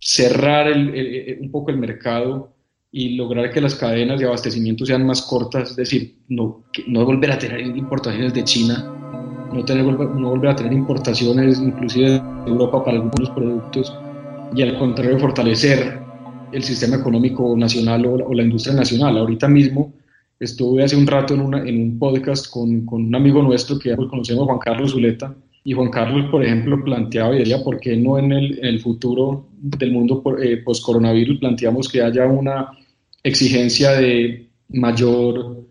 cerrar 0.00 0.72
un 0.72 1.50
poco 1.50 1.70
el 1.70 1.78
mercado 1.78 2.52
y 2.90 3.16
lograr 3.16 3.50
que 3.50 3.60
las 3.60 3.74
cadenas 3.74 4.18
de 4.18 4.26
abastecimiento 4.26 4.86
sean 4.86 5.06
más 5.06 5.22
cortas, 5.22 5.70
es 5.70 5.76
decir, 5.76 6.14
no, 6.28 6.64
no 6.86 7.04
volver 7.04 7.32
a 7.32 7.38
tener 7.38 7.60
importaciones 7.60 8.32
de 8.32 8.44
China, 8.44 8.94
no, 9.52 9.64
tener, 9.64 9.84
no 9.84 10.30
volver 10.30 10.50
a 10.50 10.56
tener 10.56 10.72
importaciones 10.72 11.58
inclusive 11.58 12.10
de 12.10 12.20
Europa 12.46 12.84
para 12.84 12.96
algunos 12.98 13.30
productos 13.30 13.94
y 14.54 14.62
al 14.62 14.78
contrario 14.78 15.18
fortalecer 15.18 16.00
el 16.52 16.62
sistema 16.62 16.96
económico 16.96 17.54
nacional 17.56 18.06
o, 18.06 18.32
la 18.32 18.42
industria 18.42 18.74
nacional. 18.74 19.18
Ahorita 19.18 19.48
mismo 19.48 19.92
estuve 20.40 20.84
hace 20.84 20.96
un 20.96 21.06
rato 21.06 21.34
en, 21.34 21.40
una, 21.40 21.60
en 21.68 21.80
un 21.80 21.98
podcast 21.98 22.50
con, 22.50 22.84
con, 22.86 23.06
un 23.06 23.14
amigo 23.14 23.42
nuestro 23.42 23.78
que 23.78 23.96
conocemos, 23.96 24.46
Juan 24.46 24.58
Carlos 24.58 24.92
Zuleta, 24.92 25.34
y 25.64 25.72
Juan 25.72 25.90
Carlos, 25.90 26.30
por 26.30 26.44
ejemplo, 26.44 26.82
planteaba 26.82 27.34
y 27.34 27.38
diría, 27.38 27.62
¿por 27.62 27.78
qué 27.80 27.96
no 27.96 28.18
en 28.18 28.32
el, 28.32 28.58
el 28.64 28.80
futuro 28.80 29.48
del 29.52 29.92
mundo 29.92 30.22
eh, 30.40 30.58
post-coronavirus 30.64 31.40
planteamos 31.40 31.88
que 31.88 32.00
haya 32.00 32.26
una 32.26 32.70
exigencia 33.22 33.92
de 33.92 34.48
mayor, 34.68 35.64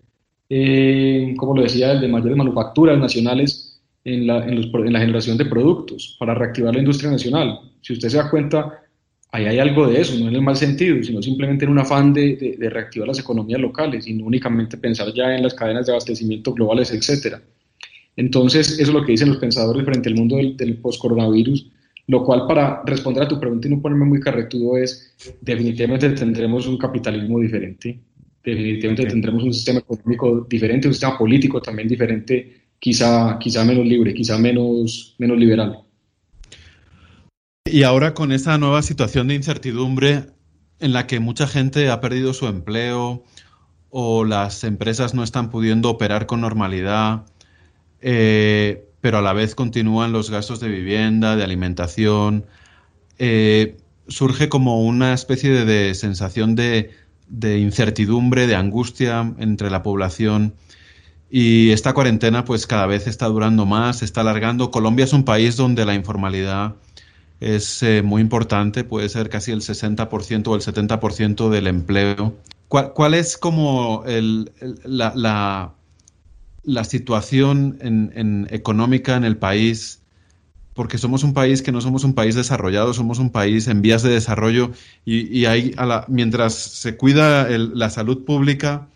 eh, 0.50 1.34
como 1.38 1.56
lo 1.56 1.64
decía, 1.64 1.96
de 1.96 2.08
mayores 2.08 2.38
manufacturas 2.38 3.00
nacionales 3.00 3.82
en 4.04 4.28
la, 4.28 4.46
en, 4.46 4.56
los, 4.58 4.66
en 4.66 4.94
la 4.94 5.00
generación 5.00 5.38
de 5.38 5.46
productos 5.46 6.16
para 6.20 6.36
reactivar 6.36 6.74
la 6.74 6.82
industria 6.82 7.10
nacional? 7.10 7.60
Si 7.82 7.94
usted 7.94 8.10
se 8.10 8.18
da 8.18 8.30
cuenta, 8.30 8.82
ahí 9.32 9.46
hay 9.46 9.60
algo 9.60 9.88
de 9.88 10.02
eso, 10.02 10.18
no 10.18 10.30
en 10.30 10.36
el 10.36 10.42
mal 10.42 10.56
sentido, 10.56 11.02
sino 11.04 11.22
simplemente 11.22 11.66
en 11.66 11.72
un 11.72 11.80
afán 11.80 12.14
de, 12.14 12.36
de, 12.36 12.58
de, 12.58 12.70
reactivar 12.70 13.08
las 13.08 13.20
economías 13.20 13.60
locales 13.60 14.08
y 14.08 14.14
no 14.14 14.26
únicamente 14.26 14.78
pensar 14.78 15.14
ya 15.14 15.36
en 15.36 15.44
las 15.44 15.54
cadenas 15.54 15.86
de 15.86 15.92
abastecimiento 15.92 16.54
globales, 16.54 16.92
etcétera. 16.92 17.42
Entonces, 18.16 18.72
eso 18.72 18.82
es 18.82 18.90
lo 18.90 19.06
que 19.06 19.12
dicen 19.12 19.30
los 19.30 19.38
pensadores 19.38 19.86
frente 19.86 20.10
al 20.10 20.16
mundo 20.16 20.38
del, 20.38 20.58
del 20.58 20.78
post-coronavirus, 20.78 21.70
lo 22.08 22.24
cual 22.24 22.48
para 22.48 22.82
responder 22.86 23.24
a 23.24 23.28
tu 23.28 23.40
pregunta 23.40 23.68
y 23.68 23.72
no 23.72 23.82
ponerme 23.82 24.06
muy 24.06 24.20
carretudo 24.20 24.78
es, 24.78 25.14
definitivamente 25.42 26.10
tendremos 26.12 26.66
un 26.66 26.78
capitalismo 26.78 27.40
diferente, 27.40 28.00
definitivamente 28.44 29.06
tendremos 29.06 29.44
un 29.44 29.54
sistema 29.54 29.80
económico 29.80 30.48
diferente, 30.50 30.88
un 30.88 30.94
sistema 30.94 31.18
político 31.18 31.62
también 31.62 31.88
diferente, 31.88 32.62
quizá, 32.80 33.38
quizá 33.40 33.66
menos 33.66 33.86
libre, 33.86 34.14
quizá 34.14 34.38
menos, 34.38 35.16
menos 35.18 35.38
liberal. 35.38 35.84
Y 37.72 37.84
ahora 37.84 38.14
con 38.14 38.32
esa 38.32 38.58
nueva 38.58 38.82
situación 38.82 39.28
de 39.28 39.36
incertidumbre 39.36 40.26
en 40.80 40.94
la 40.94 41.08
que 41.08 41.20
mucha 41.20 41.48
gente 41.48 41.90
ha 41.90 42.00
perdido 42.00 42.34
su 42.34 42.48
empleo 42.48 43.24
o 43.90 44.26
las 44.26 44.64
empresas 44.64 45.14
no 45.14 45.24
están 45.24 45.50
pudiendo 45.50 45.90
operar 45.90 46.28
con 46.28 46.42
normalidad, 46.42 47.26
eh, 48.02 48.86
pero 49.02 49.18
a 49.18 49.22
la 49.22 49.34
vez 49.34 49.56
continúan 49.56 50.12
los 50.12 50.30
gastos 50.30 50.60
de 50.60 50.70
vivienda, 50.70 51.36
de 51.36 51.44
alimentación. 51.44 52.46
Eh, 53.18 53.78
surge 54.08 54.50
como 54.50 54.84
una 54.84 55.14
especie 55.14 55.66
de, 55.66 55.94
sensación 55.96 56.56
de, 56.56 56.92
incertidumbre, 57.42 58.48
de 58.48 58.56
angustia 58.56 59.34
entre 59.40 59.70
la 59.70 59.84
población. 59.84 60.54
Y 61.30 61.72
esta 61.72 61.94
cuarentena 61.94 62.46
pues 62.46 62.68
cada 62.68 62.86
vez 62.86 63.08
está 63.08 63.26
durando 63.28 63.66
más, 63.66 64.04
está 64.04 64.22
alargando. 64.22 64.72
Colombia 64.72 65.06
es 65.06 65.14
un 65.14 65.26
país 65.26 65.58
donde 65.58 65.86
la 65.86 65.96
informalidad 65.96 66.76
es 67.40 67.84
eh, 67.84 68.02
muy 68.02 68.22
importante, 68.22 68.84
puede 68.84 69.10
ser 69.10 69.30
casi 69.30 69.52
el 69.52 69.62
60% 69.62 70.48
o 70.48 70.56
el 70.56 70.62
70% 70.62 71.50
del 71.50 71.68
empleo. 71.68 72.36
¿Cuál, 72.68 73.14
es 73.14 73.38
como 73.38 74.04
la, 74.84 75.74
la 76.68 76.84
situación 76.84 77.78
en, 77.80 78.46
económica 78.52 79.16
en 79.16 79.24
el 79.24 79.38
país, 79.38 80.02
porque 80.74 80.98
somos 80.98 81.24
un 81.24 81.34
país 81.34 81.62
que 81.62 81.72
no 81.72 81.80
somos 81.80 82.04
un 82.04 82.14
país 82.14 82.36
desarrollado, 82.36 82.94
somos 82.94 83.20
un 83.20 83.30
país 83.32 83.70
en 83.70 83.82
vías 83.82 84.04
de 84.04 84.10
desarrollo 84.10 84.72
y, 85.06 85.46
hay 85.46 85.74
mientras 86.10 86.54
se 86.56 86.98
cuida 86.98 87.48
la 87.50 87.90
salud 87.90 88.26
pública, 88.26 88.90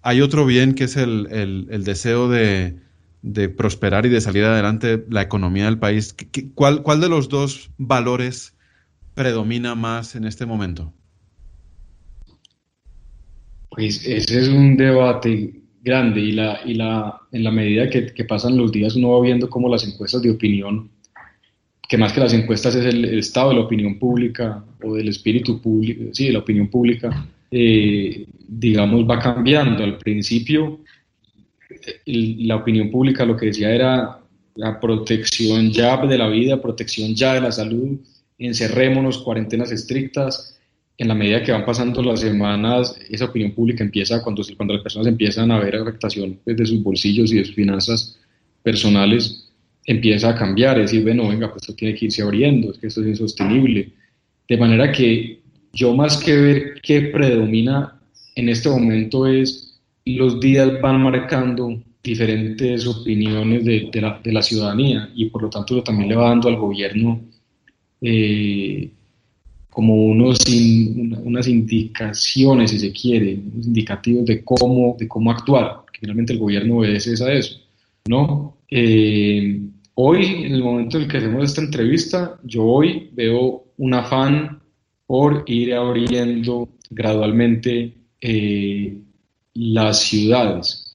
hay 0.00 0.22
otro 0.22 0.46
bien 0.46 0.74
que 0.74 0.84
es 0.84 0.96
el, 0.96 1.84
deseo 1.84 2.30
de, 2.30 2.76
prosperar 3.56 4.06
y 4.06 4.08
de 4.08 4.20
salir 4.20 4.44
adelante 4.44 5.04
la 5.10 5.22
economía 5.22 5.66
del 5.66 5.78
país. 5.78 6.14
¿Cuál, 6.54 6.82
¿Cuál 6.82 7.00
de 7.00 7.08
los 7.08 7.28
dos 7.28 7.70
valores 7.76 8.56
predomina 9.14 9.74
más 9.74 10.14
en 10.14 10.24
este 10.24 10.46
momento? 10.46 10.92
Pues 13.70 14.04
ese 14.06 14.40
es 14.40 14.48
un 14.48 14.76
debate 14.76 15.60
grande 15.82 16.20
y, 16.20 16.32
la, 16.32 16.60
y 16.64 16.74
la, 16.74 17.20
en 17.32 17.44
la 17.44 17.50
medida 17.50 17.88
que, 17.88 18.06
que, 18.12 18.24
pasan 18.24 18.56
los 18.56 18.72
días 18.72 18.96
uno 18.96 19.10
va 19.10 19.22
viendo 19.22 19.48
cómo 19.48 19.68
las 19.68 19.86
encuestas 19.86 20.22
de 20.22 20.30
opinión, 20.30 20.90
que 21.88 21.96
más 21.96 22.12
que 22.12 22.20
las 22.20 22.32
encuestas 22.32 22.74
es 22.74 22.86
el, 22.86 23.18
estado 23.18 23.50
de 23.50 23.56
la 23.56 23.62
opinión 23.62 23.98
pública 23.98 24.64
o 24.82 24.94
del 24.94 25.08
espíritu 25.08 25.60
público, 25.60 26.04
sí, 26.12 26.26
de 26.26 26.32
la 26.32 26.40
opinión 26.40 26.68
pública, 26.68 27.26
eh, 27.50 28.26
digamos, 28.48 29.08
va 29.08 29.18
cambiando. 29.18 29.82
Al 29.82 29.98
principio, 29.98 30.80
la 32.06 32.56
opinión 32.56 32.90
pública 32.90 33.24
lo 33.24 33.36
que 33.36 33.46
decía 33.46 33.72
era 33.72 34.20
la 34.54 34.80
protección 34.80 35.70
ya 35.70 35.96
de 36.06 36.18
la 36.18 36.28
vida, 36.28 36.60
protección 36.60 37.14
ya 37.14 37.34
de 37.34 37.40
la 37.40 37.52
salud, 37.52 37.98
encerrémonos, 38.38 39.18
cuarentenas 39.18 39.72
estrictas, 39.72 40.58
en 40.98 41.08
la 41.08 41.14
medida 41.14 41.42
que 41.42 41.52
van 41.52 41.64
pasando 41.64 42.02
las 42.02 42.20
semanas, 42.20 42.94
esa 43.08 43.24
opinión 43.24 43.52
pública 43.52 43.82
empieza, 43.82 44.22
cuando, 44.22 44.42
cuando 44.54 44.74
las 44.74 44.82
personas 44.82 45.06
empiezan 45.06 45.50
a 45.50 45.58
ver 45.58 45.76
afectación 45.76 46.38
pues, 46.44 46.58
de 46.58 46.66
sus 46.66 46.82
bolsillos 46.82 47.32
y 47.32 47.36
de 47.36 47.44
sus 47.46 47.54
finanzas 47.54 48.18
personales, 48.62 49.48
empieza 49.86 50.28
a 50.28 50.34
cambiar, 50.34 50.78
es 50.78 50.90
decir, 50.90 51.02
bueno, 51.02 51.26
venga, 51.28 51.50
pues 51.50 51.62
esto 51.62 51.74
tiene 51.74 51.94
que 51.94 52.04
irse 52.04 52.20
abriendo, 52.20 52.70
es 52.70 52.78
que 52.78 52.88
esto 52.88 53.00
es 53.00 53.08
insostenible. 53.08 53.90
De 54.46 54.56
manera 54.58 54.92
que 54.92 55.40
yo 55.72 55.94
más 55.94 56.18
que 56.18 56.36
ver 56.36 56.74
qué 56.82 57.00
predomina 57.02 57.98
en 58.34 58.50
este 58.50 58.68
momento 58.68 59.26
es 59.26 59.69
los 60.16 60.40
días 60.40 60.80
van 60.80 61.02
marcando 61.02 61.82
diferentes 62.02 62.86
opiniones 62.86 63.64
de, 63.64 63.90
de, 63.92 64.00
la, 64.00 64.20
de 64.22 64.32
la, 64.32 64.42
ciudadanía 64.42 65.10
y 65.14 65.26
por 65.26 65.42
lo 65.42 65.50
tanto 65.50 65.74
eso 65.74 65.82
también 65.84 66.08
le 66.08 66.16
va 66.16 66.30
dando 66.30 66.48
al 66.48 66.56
gobierno 66.56 67.20
eh, 68.00 68.90
como 69.68 69.94
unos 70.06 70.38
unas 71.24 71.46
indicaciones, 71.46 72.70
si 72.70 72.78
se 72.78 72.92
quiere, 72.92 73.34
unos 73.34 73.66
indicativos 73.66 74.26
de 74.26 74.42
cómo, 74.44 74.96
de 74.98 75.06
cómo 75.06 75.30
actuar, 75.30 75.84
finalmente 75.98 76.32
el 76.32 76.38
gobierno 76.38 76.78
obedece 76.78 77.22
a 77.22 77.32
eso, 77.32 77.60
¿no? 78.08 78.56
Eh, 78.68 79.60
hoy, 79.94 80.24
en 80.44 80.54
el 80.54 80.62
momento 80.62 80.96
en 80.96 81.04
el 81.04 81.08
que 81.08 81.18
hacemos 81.18 81.44
esta 81.44 81.60
entrevista, 81.60 82.38
yo 82.42 82.64
hoy 82.64 83.10
veo 83.12 83.64
un 83.76 83.94
afán 83.94 84.60
por 85.06 85.44
ir 85.46 85.74
abriendo 85.74 86.68
gradualmente 86.90 87.94
eh, 88.20 88.98
las 89.54 90.00
ciudades. 90.00 90.86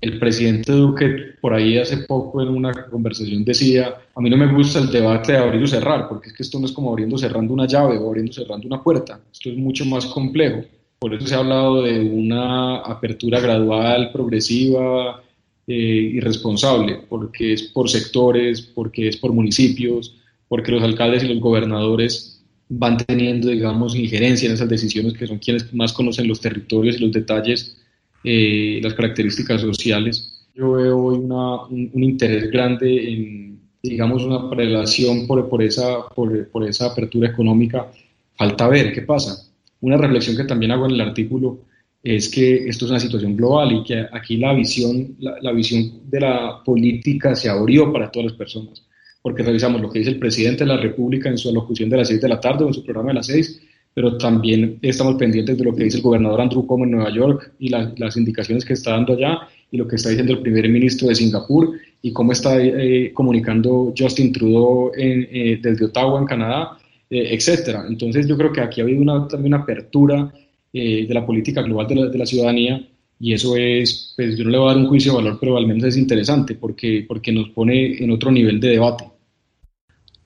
el 0.00 0.18
presidente 0.18 0.70
Duque 0.72 1.34
por 1.40 1.54
ahí 1.54 1.78
hace 1.78 1.96
poco 1.98 2.42
en 2.42 2.48
una 2.48 2.72
conversación 2.90 3.42
decía, 3.42 3.94
a 4.14 4.20
mí 4.20 4.28
no 4.28 4.36
me 4.36 4.52
gusta 4.52 4.78
el 4.78 4.90
debate 4.90 5.32
de 5.32 5.38
abrir 5.38 5.62
o 5.62 5.66
cerrar, 5.66 6.08
porque 6.08 6.28
es 6.28 6.34
que 6.34 6.42
esto 6.42 6.60
no 6.60 6.66
es 6.66 6.72
como 6.72 6.90
abriendo 6.90 7.16
cerrando 7.16 7.54
una 7.54 7.66
llave 7.66 7.96
o 7.96 8.08
abriendo 8.08 8.32
cerrando 8.32 8.66
una 8.66 8.82
puerta, 8.82 9.20
esto 9.32 9.48
es 9.48 9.56
mucho 9.56 9.86
más 9.86 10.04
complejo. 10.06 10.62
Por 10.98 11.14
eso 11.14 11.26
se 11.26 11.34
ha 11.34 11.38
hablado 11.38 11.82
de 11.82 12.00
una 12.00 12.76
apertura 12.78 13.40
gradual, 13.40 14.10
progresiva 14.12 15.22
eh, 15.66 16.18
responsable, 16.20 17.00
porque 17.08 17.54
es 17.54 17.62
por 17.62 17.88
sectores, 17.88 18.60
porque 18.60 19.08
es 19.08 19.16
por 19.16 19.32
municipios, 19.32 20.14
porque 20.48 20.72
los 20.72 20.82
alcaldes 20.82 21.24
y 21.24 21.28
los 21.28 21.40
gobernadores 21.40 22.42
van 22.68 22.98
teniendo, 22.98 23.48
digamos, 23.48 23.94
injerencia 23.96 24.48
en 24.48 24.54
esas 24.54 24.68
decisiones 24.68 25.14
que 25.14 25.26
son 25.26 25.38
quienes 25.38 25.72
más 25.72 25.92
conocen 25.92 26.28
los 26.28 26.40
territorios 26.40 26.96
y 26.96 27.00
los 27.00 27.12
detalles 27.12 27.78
eh, 28.24 28.80
las 28.82 28.94
características 28.94 29.60
sociales. 29.60 30.46
Yo 30.54 30.72
veo 30.72 30.98
hoy 30.98 31.18
una, 31.18 31.64
un, 31.66 32.02
interés 32.02 32.50
grande 32.50 33.12
en, 33.12 33.60
digamos, 33.82 34.24
una 34.24 34.48
prelación 34.48 35.26
por, 35.26 35.46
por, 35.48 35.62
esa, 35.62 36.08
por, 36.08 36.48
por, 36.48 36.66
esa 36.66 36.86
apertura 36.86 37.28
económica. 37.28 37.90
Falta 38.34 38.66
ver 38.68 38.92
qué 38.94 39.02
pasa. 39.02 39.46
Una 39.80 39.98
reflexión 39.98 40.36
que 40.36 40.44
también 40.44 40.72
hago 40.72 40.86
en 40.86 40.92
el 40.92 41.00
artículo 41.02 41.60
es 42.02 42.30
que 42.30 42.66
esto 42.66 42.86
es 42.86 42.90
una 42.92 43.00
situación 43.00 43.36
global 43.36 43.72
y 43.72 43.84
que 43.84 44.06
aquí 44.10 44.38
la 44.38 44.54
visión, 44.54 45.16
la, 45.18 45.36
la 45.42 45.52
visión 45.52 46.08
de 46.08 46.20
la 46.20 46.62
política 46.64 47.36
se 47.36 47.50
abrió 47.50 47.92
para 47.92 48.10
todas 48.10 48.30
las 48.30 48.38
personas. 48.38 48.86
Porque 49.20 49.42
revisamos 49.42 49.82
lo 49.82 49.90
que 49.90 49.98
dice 49.98 50.12
el 50.12 50.18
presidente 50.18 50.64
de 50.64 50.68
la 50.68 50.76
República 50.78 51.28
en 51.28 51.36
su 51.36 51.50
alocución 51.50 51.90
de 51.90 51.98
las 51.98 52.08
6 52.08 52.22
de 52.22 52.28
la 52.28 52.40
tarde 52.40 52.64
o 52.64 52.68
en 52.68 52.74
su 52.74 52.84
programa 52.84 53.10
de 53.10 53.14
las 53.14 53.26
6 53.26 53.60
pero 53.94 54.18
también 54.18 54.78
estamos 54.82 55.14
pendientes 55.14 55.56
de 55.56 55.64
lo 55.64 55.74
que 55.74 55.84
dice 55.84 55.98
el 55.98 56.02
gobernador 56.02 56.40
Andrew 56.40 56.66
Cuomo 56.66 56.84
en 56.84 56.90
Nueva 56.90 57.14
York 57.14 57.52
y 57.60 57.68
las 57.68 58.16
indicaciones 58.16 58.64
que 58.64 58.72
está 58.72 58.90
dando 58.90 59.14
allá 59.14 59.38
y 59.70 59.76
lo 59.76 59.86
que 59.86 59.96
está 59.96 60.08
diciendo 60.08 60.32
el 60.32 60.40
primer 60.40 60.68
ministro 60.68 61.08
de 61.08 61.14
Singapur 61.14 61.78
y 62.02 62.12
cómo 62.12 62.32
está 62.32 62.60
eh, 62.60 63.12
comunicando 63.14 63.94
Justin 63.96 64.32
Trudeau 64.32 64.90
eh, 64.96 65.58
desde 65.62 65.86
Ottawa, 65.86 66.20
en 66.20 66.26
Canadá, 66.26 66.76
eh, 67.08 67.28
etcétera. 67.30 67.84
Entonces 67.88 68.26
yo 68.26 68.36
creo 68.36 68.52
que 68.52 68.60
aquí 68.60 68.80
ha 68.80 68.84
habido 68.84 69.00
una, 69.00 69.28
también 69.28 69.54
una 69.54 69.62
apertura 69.62 70.32
de 70.72 71.06
la 71.08 71.24
política 71.24 71.62
global 71.62 71.86
de 71.86 71.94
la, 71.94 72.06
de 72.06 72.18
la, 72.18 72.26
ciudadanía 72.26 72.84
y 73.20 73.32
eso 73.32 73.56
es, 73.56 74.12
pues 74.16 74.36
yo 74.36 74.42
no 74.42 74.50
le 74.50 74.58
voy 74.58 74.66
a 74.66 74.72
dar 74.72 74.82
un 74.82 74.88
juicio 74.88 75.12
de 75.12 75.18
valor, 75.18 75.38
pero 75.40 75.56
al 75.56 75.68
menos 75.68 75.84
es 75.84 75.96
interesante 75.96 76.56
porque, 76.56 77.04
porque 77.06 77.30
nos 77.30 77.50
pone 77.50 78.02
en 78.02 78.10
otro 78.10 78.32
nivel 78.32 78.58
de 78.58 78.70
debate. 78.70 79.04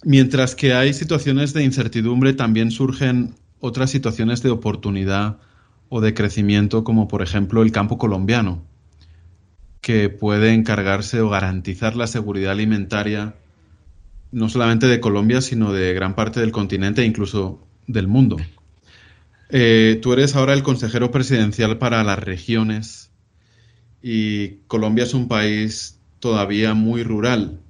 Mientras 0.05 0.55
que 0.55 0.73
hay 0.73 0.95
situaciones 0.95 1.53
de 1.53 1.65
incertidumbre, 1.65 2.33
también 2.33 2.71
surgen 2.71 3.35
otras 3.61 3.91
situaciones 3.91 4.43
de 4.43 4.51
oportunidad 4.51 5.39
o 5.89 6.01
de 6.01 6.15
crecimiento, 6.15 6.85
como 6.85 7.09
por 7.09 7.23
ejemplo 7.23 7.63
el 7.63 7.73
campo 7.73 7.99
colombiano, 7.99 8.63
que 9.81 10.09
puede 10.09 10.53
encargarse 10.53 11.21
o 11.21 11.31
garantizar 11.31 11.97
la 11.97 12.07
seguridad 12.07 12.53
alimentaria 12.53 13.35
no 14.31 14.49
solamente 14.49 14.87
de 14.87 15.01
Colombia, 15.01 15.41
sino 15.41 15.73
de 15.73 15.95
gran 15.95 16.15
parte 16.15 16.41
del 16.41 16.53
continente 16.53 17.03
e 17.03 17.07
incluso 17.07 17.67
del 17.87 18.09
mundo. 18.09 18.37
Eh, 19.51 19.99
tú 20.03 20.13
eres 20.13 20.37
ahora 20.37 20.53
el 20.53 20.63
consejero 20.63 21.11
presidencial 21.11 21.79
para 21.79 22.05
las 22.05 22.19
regiones 22.19 23.11
y 24.03 24.57
Colombia 24.67 25.05
es 25.05 25.15
un 25.15 25.29
país 25.29 25.99
todavía 26.21 26.75
muy 26.75 27.03
rural. 27.03 27.61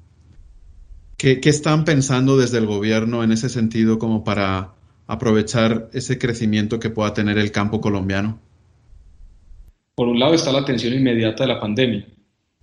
¿Qué, 1.16 1.40
¿Qué, 1.40 1.50
están 1.50 1.85
pensando 1.85 2.37
desde 2.37 2.59
el 2.59 2.66
gobierno 2.66 3.23
en 3.23 3.33
ese 3.33 3.49
sentido 3.49 3.99
como 3.99 4.25
para 4.25 4.75
aprovechar 5.08 5.88
ese 5.92 6.18
crecimiento 6.18 6.78
que 6.78 6.90
pueda 6.90 7.12
tener 7.12 7.38
el 7.38 7.50
campo 7.50 7.80
colombiano? 7.80 8.38
Por 9.96 10.06
un 10.06 10.20
lado 10.20 10.34
está 10.34 10.52
la 10.52 10.60
atención 10.60 10.94
inmediata 10.94 11.42
de 11.42 11.48
la 11.48 11.58
pandemia, 11.58 12.06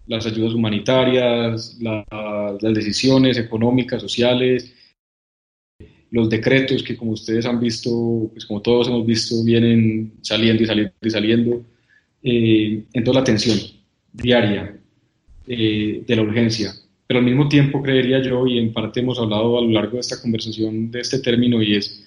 las 0.08 0.26
ayudas 0.26 0.54
humanitarias, 0.54 1.78
las 1.82 2.74
decisiones 2.74 3.38
económicas, 3.38 4.02
sociales, 4.02 4.74
los 6.12 6.30
decretos 6.30 6.84
que 6.84 6.96
como 6.96 7.12
ustedes 7.12 7.46
han 7.46 7.60
visto, 7.60 8.30
pues 8.32 8.46
como 8.46 8.62
todos 8.62 8.88
hemos 8.88 9.06
visto, 9.06 9.44
vienen 9.44 10.14
saliendo 10.22 10.64
y 10.64 10.66
saliendo 10.66 10.94
y 11.02 11.10
saliendo. 11.10 11.66
Eh, 12.24 12.84
entonces 12.94 13.16
la 13.16 13.22
atención 13.22 13.58
diaria 14.14 14.80
eh, 15.48 16.04
de 16.08 16.16
la 16.16 16.22
urgencia. 16.22 16.74
Pero 17.08 17.20
al 17.20 17.26
mismo 17.26 17.50
tiempo 17.50 17.82
creería 17.82 18.22
yo, 18.22 18.48
y 18.48 18.60
en 18.60 18.72
parte 18.72 19.00
hemos 19.00 19.20
hablado 19.20 19.58
a 19.58 19.62
lo 19.62 19.70
largo 19.70 19.94
de 19.94 20.00
esta 20.00 20.22
conversación 20.22 20.90
de 20.92 21.02
este 21.02 21.20
término, 21.20 21.62
y 21.62 21.76
es 21.76 22.05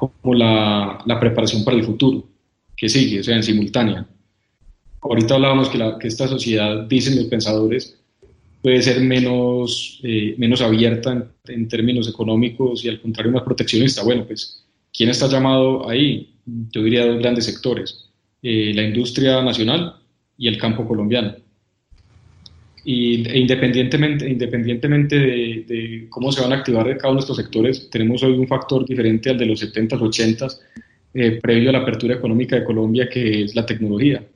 como 0.00 0.34
la, 0.34 1.02
la, 1.04 1.20
preparación 1.20 1.64
para 1.64 1.76
el 1.76 1.84
futuro, 1.84 2.26
que 2.76 2.88
sigue, 2.88 3.20
o 3.20 3.22
sea, 3.22 3.36
en 3.36 3.42
simultánea. 3.42 4.06
Ahorita 5.02 5.34
hablábamos 5.34 5.68
que, 5.68 5.78
la, 5.78 5.98
que 5.98 6.08
esta 6.08 6.26
sociedad, 6.26 6.86
dicen 6.88 7.16
los 7.16 7.26
pensadores, 7.26 8.00
puede 8.62 8.82
ser 8.82 9.00
menos, 9.00 10.00
eh, 10.02 10.34
menos 10.38 10.60
abierta 10.60 11.30
en, 11.46 11.68
términos 11.68 12.08
económicos 12.08 12.84
y 12.84 12.88
al 12.88 13.00
contrario 13.00 13.32
más 13.32 13.42
proteccionista. 13.42 14.02
Bueno, 14.02 14.24
pues, 14.26 14.64
¿quién 14.92 15.10
está 15.10 15.28
llamado 15.28 15.88
ahí? 15.88 16.34
Yo 16.70 16.82
diría 16.82 17.06
dos 17.06 17.18
grandes 17.18 17.44
sectores, 17.44 18.10
eh, 18.42 18.72
la 18.74 18.82
industria 18.82 19.42
nacional 19.42 19.96
y 20.36 20.48
el 20.48 20.58
campo 20.58 20.86
colombiano. 20.86 21.34
E 22.92 23.38
independientemente, 23.38 24.28
independientemente 24.28 25.16
de, 25.16 26.06
cómo 26.08 26.32
se 26.32 26.40
van 26.40 26.52
a 26.52 26.56
activar 26.56 26.84
cada 26.96 27.10
uno 27.12 27.20
de 27.20 27.24
estos 27.24 27.36
sectores, 27.36 27.88
tenemos 27.88 28.20
hoy 28.24 28.32
un 28.32 28.48
factor 28.48 28.84
diferente 28.84 29.30
al 29.30 29.38
de 29.38 29.46
los 29.46 29.62
70s, 29.62 30.00
80s, 30.00 30.60
eh, 31.14 31.38
previo 31.40 31.70
a 31.70 31.74
la 31.74 31.78
apertura 31.80 32.16
económica 32.16 32.56
de 32.56 32.64
Colombia, 32.64 33.08
que 33.08 33.44
es 33.44 33.54
la 33.54 33.64
tecnología. 33.64 34.26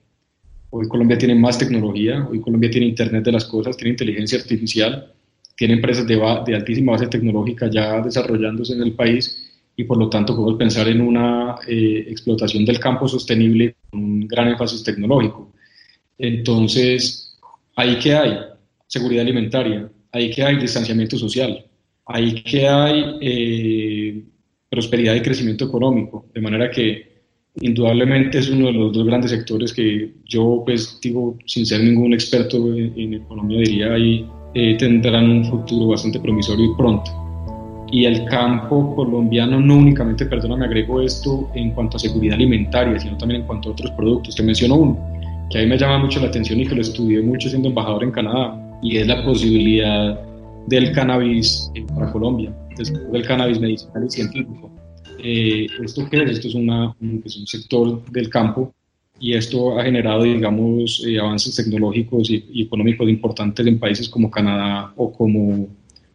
Hoy 0.70 0.86
Colombia 0.86 1.18
tiene 1.18 1.34
más 1.34 1.58
tecnología, 1.58 2.28
hoy 2.30 2.40
Colombia 2.40 2.70
tiene 2.70 2.86
Internet 2.86 3.24
de 3.24 3.32
las 3.32 3.44
Cosas, 3.44 3.76
tiene 3.76 3.90
inteligencia 3.90 4.38
artificial, 4.38 5.12
tiene 5.56 5.74
empresas 5.74 6.06
de, 6.06 6.14
de 6.46 6.54
altísima 6.54 6.92
base 6.92 7.08
tecnológica 7.08 7.68
ya 7.68 8.00
desarrollándose 8.02 8.74
en 8.74 8.82
el 8.82 8.92
país 8.92 9.52
y 9.74 9.82
por 9.82 9.98
lo 9.98 10.08
tanto 10.08 10.36
podemos 10.36 10.58
pensar 10.58 10.86
en 10.86 11.00
una 11.00 11.56
eh, 11.66 12.06
explotación 12.08 12.64
del 12.64 12.78
campo 12.78 13.08
sostenible 13.08 13.74
con 13.90 14.00
un 14.00 14.28
gran 14.28 14.46
énfasis 14.46 14.84
tecnológico. 14.84 15.52
Entonces, 16.18 17.23
Ahí 17.76 17.98
que 17.98 18.14
hay 18.14 18.38
seguridad 18.86 19.22
alimentaria, 19.22 19.90
ahí 20.12 20.30
que 20.30 20.42
hay 20.42 20.56
distanciamiento 20.56 21.18
social, 21.18 21.64
ahí 22.06 22.42
que 22.42 22.68
hay 22.68 23.16
eh, 23.20 24.24
prosperidad 24.70 25.14
y 25.14 25.22
crecimiento 25.22 25.64
económico, 25.64 26.26
de 26.32 26.40
manera 26.40 26.70
que 26.70 27.14
indudablemente 27.60 28.38
es 28.38 28.50
uno 28.50 28.66
de 28.66 28.72
los 28.72 28.92
dos 28.92 29.06
grandes 29.06 29.30
sectores 29.30 29.72
que 29.72 30.12
yo, 30.24 30.62
pues 30.64 30.98
digo, 31.02 31.36
sin 31.46 31.66
ser 31.66 31.82
ningún 31.82 32.12
experto 32.12 32.56
en, 32.76 33.14
economía, 33.14 33.58
diría 33.60 33.94
ahí 33.94 34.26
eh, 34.54 34.76
tendrán 34.78 35.30
un 35.30 35.44
futuro 35.44 35.88
bastante 35.88 36.20
promisorio 36.20 36.72
y 36.72 36.76
pronto. 36.76 37.10
Y 37.90 38.06
el 38.06 38.24
campo 38.24 38.94
colombiano 38.96 39.60
no 39.60 39.76
únicamente, 39.76 40.26
perdona, 40.26 40.56
me 40.56 40.64
agrego 40.64 41.00
esto 41.00 41.50
en 41.54 41.70
cuanto 41.72 41.96
a 41.96 42.00
seguridad 42.00 42.34
alimentaria, 42.34 42.98
sino 42.98 43.16
también 43.16 43.42
en 43.42 43.46
cuanto 43.46 43.68
a 43.68 43.72
otros 43.72 43.90
productos. 43.92 44.34
Te 44.34 44.42
menciono 44.42 44.74
uno, 44.76 45.13
que 45.50 45.58
a 45.58 45.62
mí 45.62 45.68
me 45.68 45.78
llama 45.78 45.98
mucho 45.98 46.20
la 46.20 46.28
atención 46.28 46.60
y 46.60 46.66
que 46.66 46.74
lo 46.74 46.80
estudié 46.80 47.20
mucho 47.22 47.48
siendo 47.48 47.68
embajador 47.68 48.04
en 48.04 48.10
Canadá, 48.10 48.60
y 48.82 48.98
es 48.98 49.06
la 49.06 49.24
posibilidad 49.24 50.20
del 50.66 50.92
cannabis 50.92 51.70
para 51.94 52.10
Colombia, 52.12 52.54
del 53.12 53.26
cannabis 53.26 53.60
medicinal 53.60 54.04
y 54.06 54.10
científico. 54.10 54.70
Eh, 55.18 55.66
¿Esto 55.82 56.06
qué 56.10 56.22
es? 56.22 56.32
Esto 56.32 56.48
es, 56.48 56.54
una, 56.54 56.94
un, 57.00 57.22
sector 57.46 58.04
del 58.10 58.28
campo 58.28 58.74
y 59.18 59.34
esto 59.34 59.78
ha 59.78 59.84
generado, 59.84 60.24
digamos, 60.24 61.02
eh, 61.06 61.18
avances 61.18 61.54
tecnológicos 61.56 62.28
y, 62.30 62.62
económicos 62.62 63.08
importantes 63.08 63.66
en 63.66 63.78
países 63.78 64.08
como 64.08 64.30
Canadá 64.30 64.92
o 64.96 65.10
como, 65.12 65.68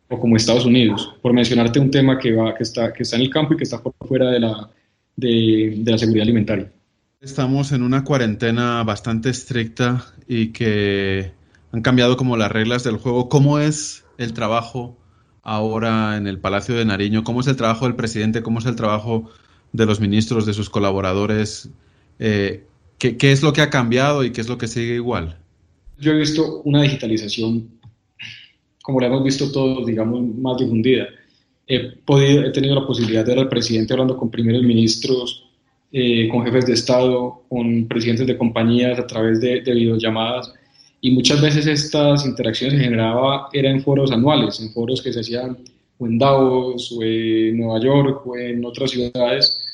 o 0.10 0.20
como 0.20 0.36
Estados 0.36 0.66
Unidos, 0.66 1.16
por 1.22 1.34
mencionarte 1.34 1.80
un 1.80 1.90
tema 1.90 2.20
que, 2.20 2.34
va, 2.34 2.54
que, 2.54 2.64
está, 2.64 2.94
que 2.94 3.04
está 3.04 3.16
en 3.16 3.24
el 3.24 3.30
campo 3.30 3.54
y 3.54 3.58
que 3.58 3.64
está 3.64 3.82
por 3.82 3.94
fuera 4.08 4.30
de 4.30 4.42
la, 4.42 4.70
de, 5.16 5.76
de 5.78 5.92
la 5.92 5.98
seguridad 5.98 6.24
alimentaria. 6.24 6.72
Estamos 7.22 7.74
en 7.74 7.84
una 7.84 8.06
cuarentena 8.06 8.82
bastante 8.86 9.30
estricta 9.30 10.06
y 10.26 10.54
que 10.54 11.34
han 11.74 11.82
cambiado 11.82 12.16
como 12.16 12.38
las 12.38 12.50
reglas 12.50 12.86
del 12.86 12.96
juego. 12.96 13.28
¿Cómo 13.28 13.60
es 13.60 14.06
el 14.18 14.32
trabajo 14.32 14.98
ahora 15.42 16.16
en 16.16 16.28
el 16.28 16.40
Palacio 16.40 16.76
de 16.76 16.86
Nariño? 16.86 17.26
¿Cómo 17.26 17.42
es 17.42 17.48
el 17.48 17.58
trabajo 17.58 17.84
del 17.84 17.98
presidente? 17.98 18.42
¿Cómo 18.42 18.60
es 18.60 18.66
el 18.68 18.78
trabajo 18.78 19.30
de 19.74 19.86
los 19.86 20.00
ministros, 20.00 20.46
de 20.46 20.54
sus 20.54 20.70
colaboradores? 20.70 21.70
Eh, 22.20 22.64
¿qué, 22.98 23.18
¿Qué 23.18 23.34
es 23.34 23.44
lo 23.44 23.52
que 23.52 23.64
ha 23.64 23.70
cambiado 23.70 24.24
y 24.24 24.32
qué 24.32 24.40
es 24.40 24.48
lo 24.48 24.58
que 24.58 24.70
sigue 24.70 24.96
igual? 24.96 25.40
Yo 26.00 26.14
he 26.14 26.18
visto 26.18 26.62
una 26.64 26.84
digitalización, 26.84 27.68
como 28.82 29.02
la 29.02 29.08
hemos 29.08 29.26
visto 29.26 29.52
todos, 29.52 29.86
digamos, 29.86 30.22
más 30.38 30.58
difundida. 30.58 31.10
He, 31.68 32.00
he 32.08 32.52
tenido 32.52 32.76
la 32.76 32.88
posibilidad 32.88 33.26
de 33.26 33.32
ver 33.34 33.40
al 33.40 33.50
presidente 33.50 33.92
hablando 33.92 34.16
con 34.16 34.32
primeros 34.32 34.64
ministros 34.64 35.49
eh, 35.92 36.28
con 36.30 36.46
jefes 36.46 36.68
de 36.68 36.74
Estado, 36.74 37.42
con 37.50 37.88
presidentes 37.88 38.28
de 38.28 38.38
compañías 38.38 39.00
a 39.00 39.08
través 39.08 39.42
de, 39.42 39.62
videollamadas. 39.62 40.54
Y 41.02 41.12
muchas 41.12 41.42
veces 41.42 41.66
estas 41.66 42.26
interacciones 42.26 42.78
se 42.78 42.84
generaban 42.84 43.42
era 43.54 43.70
en 43.70 43.82
foros 43.82 44.12
anuales, 44.12 44.60
en 44.60 44.72
foros 44.72 45.02
que 45.02 45.14
se 45.14 45.22
hacían 45.22 45.58
o 45.98 46.08
en 46.08 46.18
Davos, 46.18 46.92
o 46.92 47.04
en 47.04 47.58
Nueva 47.58 47.80
York, 47.80 48.22
o 48.26 48.38
en 48.38 48.64
otras 48.64 48.92
ciudades. 48.92 49.66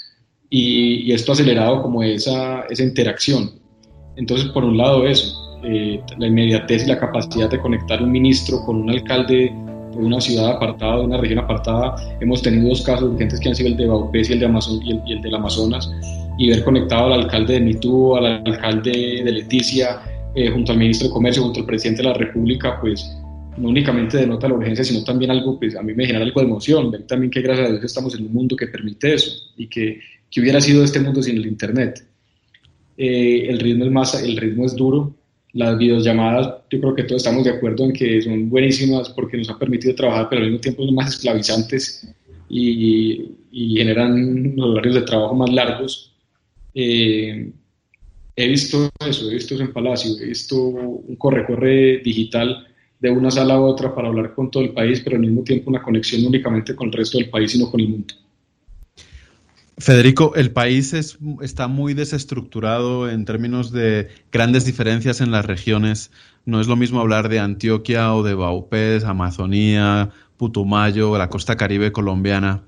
Y, 0.50 1.12
esto 1.12 1.32
ha 1.32 1.34
acelerado 1.34 1.82
como 1.82 2.02
esa, 2.04 2.62
esa 2.70 2.84
interacción. 2.84 3.52
Entonces, 4.16 4.48
por 4.52 4.64
un 4.64 4.78
lado 4.78 5.06
eso, 5.06 5.60
eh, 5.64 6.02
la 6.18 6.28
inmediatez 6.28 6.86
y 6.86 6.88
la 6.88 7.00
capacidad 7.00 7.50
de 7.50 7.60
conectar 7.60 8.02
un 8.02 8.12
ministro 8.12 8.64
con 8.66 8.78
un 8.78 8.90
alcalde 8.90 9.54
de 9.96 10.06
una 10.06 10.22
ciudad 10.22 10.52
apartada, 10.52 10.98
de 10.98 11.06
una 11.06 11.18
región 11.18 11.40
apartada. 11.40 11.96
Hemos 12.20 12.42
tenido 12.42 12.70
dos 12.70 12.82
casos 12.82 13.12
urgentes 13.12 13.40
que 13.40 13.50
han 13.50 13.56
sido 13.56 13.70
el 13.70 13.78
de 13.78 13.88
Baupés 13.88 14.30
y 14.30 14.34
el, 14.34 14.40
de 14.40 14.46
Amazon, 14.46 14.80
y 14.84 14.92
el, 14.92 15.02
y 15.06 15.14
el 15.14 15.22
del 15.22 15.36
Amazonas, 15.36 15.92
y 16.38 16.50
ver 16.50 16.64
conectado 16.64 17.14
al 17.14 17.22
alcalde 17.22 17.54
de 17.54 17.62
Mitú, 17.62 18.16
al 18.16 18.26
alcalde 18.26 19.22
de 19.24 19.32
Leticia, 19.32 20.00
eh, 20.36 20.50
junto 20.50 20.74
al 20.74 20.78
ministro 20.78 21.08
de 21.08 21.14
Comercio, 21.14 21.44
junto 21.44 21.62
al 21.62 21.66
presidente 21.66 22.02
de 22.02 22.10
la 22.10 22.14
República, 22.14 22.78
pues 22.82 23.10
no 23.58 23.70
únicamente 23.70 24.18
denota 24.18 24.50
la 24.50 24.56
urgencia, 24.56 24.84
sino 24.84 25.04
también 25.04 25.32
algo, 25.32 25.58
pues 25.58 25.76
a 25.76 25.82
mí 25.82 25.94
me 25.94 26.06
genera 26.06 26.26
algo 26.26 26.42
de 26.42 26.48
emoción, 26.48 26.92
ver 26.92 27.04
también 27.04 27.32
que 27.32 27.42
gracias 27.42 27.70
a 27.70 27.72
Dios 27.72 27.86
estamos 27.86 28.14
en 28.16 28.26
un 28.26 28.34
mundo 28.34 28.56
que 28.56 28.68
permite 28.68 29.14
eso 29.14 29.32
y 29.56 29.68
que, 29.68 30.00
que 30.30 30.42
hubiera 30.42 30.60
sido 30.60 30.84
este 30.84 31.00
mundo 31.00 31.22
sin 31.24 31.38
el 31.38 31.46
Internet. 31.46 32.06
Eh, 32.98 33.48
el 33.48 33.60
ritmo 33.60 33.86
es 33.86 33.92
más, 33.92 34.22
el 34.22 34.36
ritmo 34.36 34.66
es 34.66 34.76
duro, 34.76 35.16
las 35.56 35.78
videollamadas, 35.78 36.54
yo 36.70 36.82
creo 36.82 36.96
que 36.96 37.04
todos 37.04 37.22
estamos 37.22 37.46
de 37.46 37.52
acuerdo 37.52 37.86
en 37.86 37.94
que 37.94 38.22
son 38.22 38.50
buenísimas 38.50 39.10
porque 39.10 39.38
nos 39.38 39.50
han 39.50 39.58
permitido 39.58 39.96
trabajar, 39.96 40.28
pero 40.30 40.42
al 40.42 40.48
mismo 40.48 40.60
tiempo 40.60 40.86
son 40.86 40.94
más 40.94 41.16
esclavizantes 41.16 42.14
y, 42.50 43.32
generan 43.54 44.54
horarios 44.60 44.96
de 44.96 45.02
trabajo 45.04 45.34
más 45.34 45.50
largos. 45.50 46.14
Eh, 46.74 47.54
he 48.36 48.48
visto 48.50 48.90
eso, 49.08 49.32
he 49.32 49.36
visto 49.36 49.56
eso 49.56 49.64
en 49.64 49.72
Palacio, 49.72 50.12
he 50.22 50.26
visto 50.26 50.62
un 50.62 51.16
corre-corre 51.16 52.00
digital 52.00 52.68
de 53.00 53.10
una 53.12 53.32
sala 53.32 53.54
a 53.54 53.62
otra 53.62 53.96
para 53.96 54.10
hablar 54.10 54.36
con 54.36 54.52
todo 54.52 54.62
el 54.62 54.74
país, 54.74 55.00
pero 55.06 55.16
al 55.16 55.22
mismo 55.22 55.42
tiempo 55.44 55.70
una 55.70 55.82
conexión 55.82 56.26
únicamente 56.26 56.76
con 56.76 56.88
el 56.88 56.94
resto 56.94 57.18
del 57.18 57.30
país, 57.30 57.52
sino 57.54 57.72
con 57.72 57.80
el 57.80 57.88
mundo. 57.88 58.14
Federico, 59.78 60.36
el 60.36 60.52
país 60.52 60.94
es, 60.94 61.18
está 61.42 61.68
muy 61.68 61.94
desestructurado 61.94 63.10
en 63.10 63.26
términos 63.26 63.72
de 63.72 64.08
grandes 64.32 64.64
diferencias 64.64 65.20
en 65.20 65.32
las 65.32 65.46
regiones. 65.46 66.12
No 66.46 66.62
es 66.62 66.68
lo 66.68 66.78
mismo 66.78 67.02
hablar 67.02 67.28
de 67.28 67.40
Antioquia 67.40 68.14
o 68.14 68.24
de 68.24 68.36
Baupés, 68.36 69.04
Amazonía, 69.04 70.12
Putumayo, 70.38 71.18
la 71.18 71.30
costa 71.30 71.58
caribe 71.58 71.92
colombiana. 71.92 72.64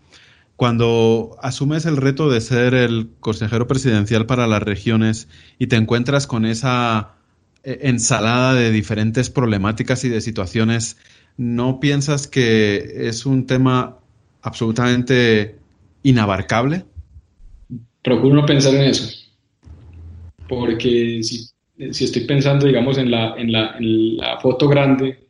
Cuando 0.57 1.37
asumes 1.41 1.85
el 1.85 1.95
reto 1.95 2.29
de 2.29 2.41
ser 2.41 2.73
el 2.73 3.11
consejero 3.21 3.67
presidencial 3.67 4.25
para 4.25 4.47
las 4.47 4.63
regiones 4.63 5.29
y 5.59 5.67
te 5.67 5.77
encuentras 5.77 6.27
con 6.27 6.45
esa 6.45 7.13
eh, 7.63 7.79
ensalada 7.83 8.53
de 8.53 8.71
diferentes 8.71 9.29
problemáticas 9.29 10.03
y 10.03 10.09
de 10.09 10.19
situaciones, 10.19 10.97
¿no 11.37 11.79
piensas 11.79 12.27
que 12.27 13.07
es 13.07 13.25
un 13.25 13.45
tema 13.45 13.99
absolutamente 14.41 15.57
inabarcable? 16.03 16.85
Procuro 18.07 18.35
no 18.35 18.45
pensar 18.45 18.73
en 18.73 18.83
eso, 18.83 19.05
porque 20.47 21.19
si, 21.21 21.45
si 21.91 22.05
estoy 22.05 22.21
pensando, 22.21 22.65
digamos, 22.65 22.97
en 22.97 23.11
la, 23.11 23.35
en, 23.37 23.51
la, 23.51 23.75
en 23.77 24.15
la 24.15 24.39
foto 24.39 24.69
grande, 24.69 25.27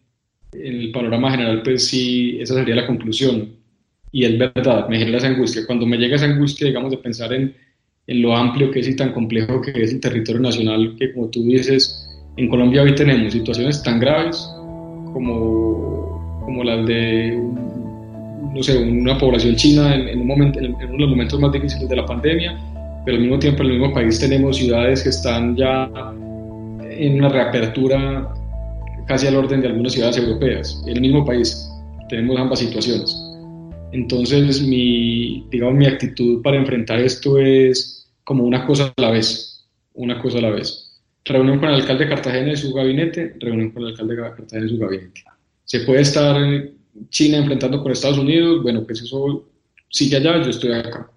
en 0.54 0.76
el 0.82 0.92
panorama 0.92 1.32
general, 1.32 1.64
pues 1.64 1.88
sí, 1.88 2.38
esa 2.40 2.54
sería 2.54 2.76
la 2.76 2.86
conclusión. 2.86 3.50
Y 4.12 4.26
es 4.26 4.38
verdad, 4.38 4.88
me 4.90 5.00
genera 5.00 5.18
esa 5.18 5.26
angustia. 5.26 5.66
Cuando 5.66 5.88
me 5.88 5.98
llega 5.98 6.18
esa 6.18 6.26
angustia, 6.26 6.68
digamos, 6.68 6.92
de 6.92 6.98
pensar 6.98 7.34
en, 7.34 7.56
en 8.06 8.22
lo 8.22 8.38
amplio 8.38 8.70
que 8.70 8.82
es 8.82 8.88
y 8.88 8.96
tan 8.96 9.12
complejo 9.12 9.60
que 9.60 9.72
es 9.72 9.92
el 9.92 10.00
territorio 10.00 10.42
nacional, 10.42 10.96
que 11.00 11.14
como 11.14 11.30
tú 11.30 11.42
dices, 11.46 12.08
en 12.38 12.48
Colombia 12.48 12.84
hoy 12.84 12.94
tenemos 12.94 13.34
situaciones 13.34 13.82
tan 13.82 14.00
graves 14.00 14.38
como, 15.14 16.42
como 16.46 16.64
las 16.64 16.86
de 16.86 17.42
no 18.54 18.64
sé, 18.64 18.78
una 18.78 19.18
población 19.18 19.56
china 19.56 19.96
en, 19.96 20.20
un 20.20 20.28
momento, 20.28 20.60
en, 20.60 20.74
uno 20.76 20.88
de 20.88 20.98
los 20.98 21.10
momentos 21.10 21.40
más 21.40 21.52
difíciles 21.52 21.88
de 21.88 21.96
la 21.96 22.06
pandemia, 22.06 22.58
pero 23.06 23.18
al 23.18 23.24
mismo 23.24 23.40
tiempo 23.40 23.64
en 23.64 23.70
el 23.70 23.80
mismo 23.80 23.94
país 23.94 24.20
tenemos 24.20 24.58
ciudades 24.58 25.04
que 25.04 25.10
están 25.10 25.56
ya 25.56 25.90
en 26.90 27.20
una 27.20 27.30
reapertura 27.30 28.34
casi 29.08 29.28
al 29.28 29.36
orden 29.36 29.62
de 29.62 29.68
algunas 29.68 29.94
ciudades 29.94 30.18
europeas. 30.18 30.84
En 30.86 30.96
el 30.96 31.02
mismo 31.02 31.26
país 31.26 31.70
tenemos 32.10 32.38
ambas 32.38 32.60
situaciones. 32.60 33.16
Entonces, 33.92 34.62
mi, 34.62 35.48
digamos, 35.50 35.76
mi 35.76 35.86
actitud 35.86 36.42
para 36.42 36.58
enfrentar 36.58 37.00
esto 37.00 37.38
es 37.38 38.10
como 38.24 38.44
una 38.44 38.66
cosa 38.66 38.94
a 38.96 39.02
la 39.02 39.12
vez, 39.12 39.66
una 39.94 40.22
cosa 40.22 40.40
a 40.40 40.42
la 40.42 40.50
vez. 40.50 41.00
Reunión 41.24 41.60
con 41.60 41.70
el 41.70 41.76
alcalde 41.76 42.06
de 42.06 42.10
Cartagena 42.10 42.52
y 42.52 42.58
su 42.58 42.74
gabinete, 42.74 43.36
reunión 43.40 43.72
con 43.72 43.84
el 43.84 43.90
alcalde 43.90 44.16
de 44.16 44.22
Cartagena 44.22 44.66
y 44.66 44.70
su 44.70 44.78
gabinete. 44.78 45.24
Se 45.64 45.80
puede 45.82 46.02
estar 46.02 46.38
China 47.10 47.38
enfrentando 47.38 47.82
con 47.82 47.92
Estados 47.92 48.18
Unidos, 48.18 48.62
bueno, 48.64 48.84
pues 48.86 49.02
eso 49.02 49.46
sigue 49.90 50.18
allá, 50.18 50.42
yo 50.42 50.50
estoy 50.50 50.72
acá. 50.74 51.12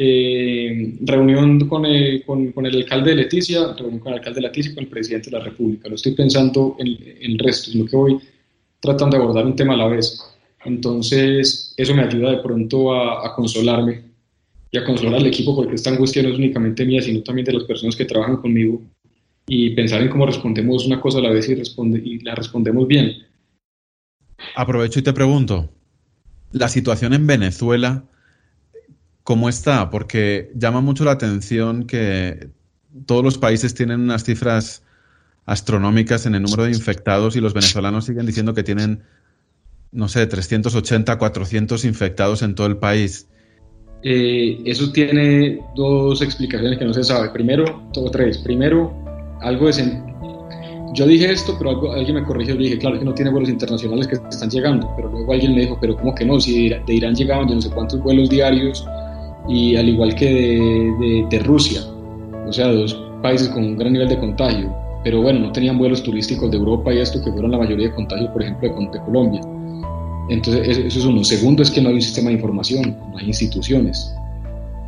Eh, 0.00 0.96
reunión 1.00 1.68
con 1.68 1.84
el, 1.84 2.24
con, 2.24 2.52
con, 2.52 2.66
el, 2.66 2.76
alcalde 2.76 3.10
de 3.10 3.16
Leticia, 3.16 3.72
reunión 3.76 3.98
con 3.98 4.12
el 4.12 4.18
alcalde 4.18 4.40
de 4.40 4.46
Leticia 4.46 4.70
y 4.70 4.74
con 4.74 4.84
el 4.84 4.90
presidente 4.90 5.30
de 5.30 5.38
la 5.38 5.44
República. 5.44 5.88
No 5.88 5.96
estoy 5.96 6.12
pensando 6.12 6.76
en, 6.78 6.86
en, 6.86 7.32
el 7.32 7.38
resto, 7.38 7.70
sino 7.72 7.84
que 7.84 7.96
voy 7.96 8.18
tratando 8.80 9.16
de 9.16 9.22
abordar 9.22 9.44
un 9.44 9.56
tema 9.56 9.74
a 9.74 9.78
la 9.78 9.88
vez. 9.88 10.20
Entonces, 10.64 11.74
eso 11.76 11.94
me 11.94 12.02
ayuda 12.02 12.30
de 12.30 12.38
pronto 12.38 12.92
a, 12.92 13.26
a 13.26 13.34
consolarme 13.34 14.02
y 14.70 14.78
a 14.78 14.84
consolar 14.84 15.16
al 15.16 15.26
equipo, 15.26 15.56
porque 15.56 15.74
esta 15.74 15.90
angustia 15.90 16.22
no 16.22 16.28
es 16.28 16.36
únicamente 16.36 16.84
mía, 16.84 17.02
sino 17.02 17.22
también 17.22 17.46
de 17.46 17.54
las 17.54 17.64
personas 17.64 17.96
que 17.96 18.04
trabajan 18.04 18.36
conmigo, 18.36 18.80
y 19.48 19.70
pensar 19.70 20.02
en 20.02 20.10
cómo 20.10 20.26
respondemos 20.26 20.86
una 20.86 21.00
cosa 21.00 21.18
a 21.18 21.22
la 21.22 21.30
vez 21.30 21.48
y, 21.48 21.54
responde, 21.54 22.00
y 22.04 22.18
la 22.20 22.34
respondemos 22.34 22.86
bien 22.86 23.16
Aprovecho 24.54 24.98
y 24.98 25.02
te 25.02 25.12
pregunto, 25.12 25.70
la 26.52 26.68
situación 26.68 27.12
en 27.12 27.26
Venezuela, 27.26 28.04
¿cómo 29.22 29.48
está? 29.48 29.90
Porque 29.90 30.50
llama 30.54 30.80
mucho 30.80 31.04
la 31.04 31.12
atención 31.12 31.84
que 31.84 32.50
todos 33.06 33.22
los 33.22 33.38
países 33.38 33.74
tienen 33.74 34.00
unas 34.00 34.24
cifras 34.24 34.82
astronómicas 35.46 36.26
en 36.26 36.34
el 36.34 36.42
número 36.42 36.64
de 36.64 36.70
infectados 36.70 37.36
y 37.36 37.40
los 37.40 37.54
venezolanos 37.54 38.04
siguen 38.04 38.26
diciendo 38.26 38.54
que 38.54 38.62
tienen, 38.62 39.02
no 39.92 40.08
sé, 40.08 40.26
380, 40.26 41.18
400 41.18 41.84
infectados 41.84 42.42
en 42.42 42.54
todo 42.54 42.66
el 42.66 42.76
país. 42.76 43.28
Eh, 44.02 44.60
eso 44.64 44.92
tiene 44.92 45.58
dos 45.74 46.22
explicaciones 46.22 46.78
que 46.78 46.84
no 46.84 46.94
se 46.94 47.02
sabe. 47.02 47.30
Primero, 47.30 47.90
o 47.94 48.10
tres. 48.10 48.38
Primero, 48.38 48.94
algo 49.40 49.66
de, 49.66 50.02
yo 50.94 51.06
dije 51.06 51.30
esto, 51.30 51.54
pero 51.58 51.92
alguien 51.92 52.16
me 52.16 52.24
corrigió 52.24 52.54
y 52.54 52.58
dije, 52.58 52.78
claro, 52.78 52.98
que 52.98 53.04
no 53.04 53.14
tiene 53.14 53.30
vuelos 53.30 53.48
internacionales 53.48 54.06
que 54.06 54.16
están 54.30 54.50
llegando, 54.50 54.90
pero 54.96 55.08
luego 55.10 55.32
alguien 55.32 55.54
me 55.54 55.62
dijo, 55.62 55.78
pero 55.80 55.96
¿cómo 55.96 56.14
que 56.14 56.24
no? 56.24 56.40
Si 56.40 56.68
de 56.68 56.94
Irán 56.94 57.14
llegaban 57.14 57.48
yo 57.48 57.54
no 57.54 57.60
sé 57.60 57.70
cuántos 57.70 58.02
vuelos 58.02 58.30
diarios, 58.30 58.86
y 59.48 59.76
al 59.76 59.88
igual 59.88 60.14
que 60.14 60.26
de, 60.26 61.26
de, 61.30 61.38
Rusia, 61.40 61.80
o 62.46 62.52
sea, 62.52 62.70
dos 62.72 62.94
países 63.22 63.48
con 63.48 63.64
un 63.64 63.76
gran 63.76 63.92
nivel 63.92 64.08
de 64.08 64.18
contagio, 64.18 64.74
pero 65.04 65.22
bueno, 65.22 65.40
no 65.40 65.52
tenían 65.52 65.78
vuelos 65.78 66.02
turísticos 66.02 66.50
de 66.50 66.58
Europa 66.58 66.92
y 66.92 66.98
esto, 66.98 67.22
que 67.22 67.30
fueron 67.32 67.52
la 67.52 67.58
mayoría 67.58 67.88
de 67.88 67.94
contagios, 67.94 68.30
por 68.30 68.42
ejemplo, 68.42 68.68
de, 68.68 68.98
de 68.98 69.04
Colombia. 69.04 69.40
Entonces, 70.28 70.78
eso, 70.78 70.98
es 70.98 71.04
uno. 71.04 71.24
Segundo 71.24 71.62
es 71.62 71.70
que 71.70 71.80
no 71.80 71.88
hay 71.88 71.94
un 71.94 72.02
sistema 72.02 72.28
de 72.28 72.34
información, 72.34 72.96
no 73.10 73.16
hay 73.16 73.26
instituciones. 73.26 74.14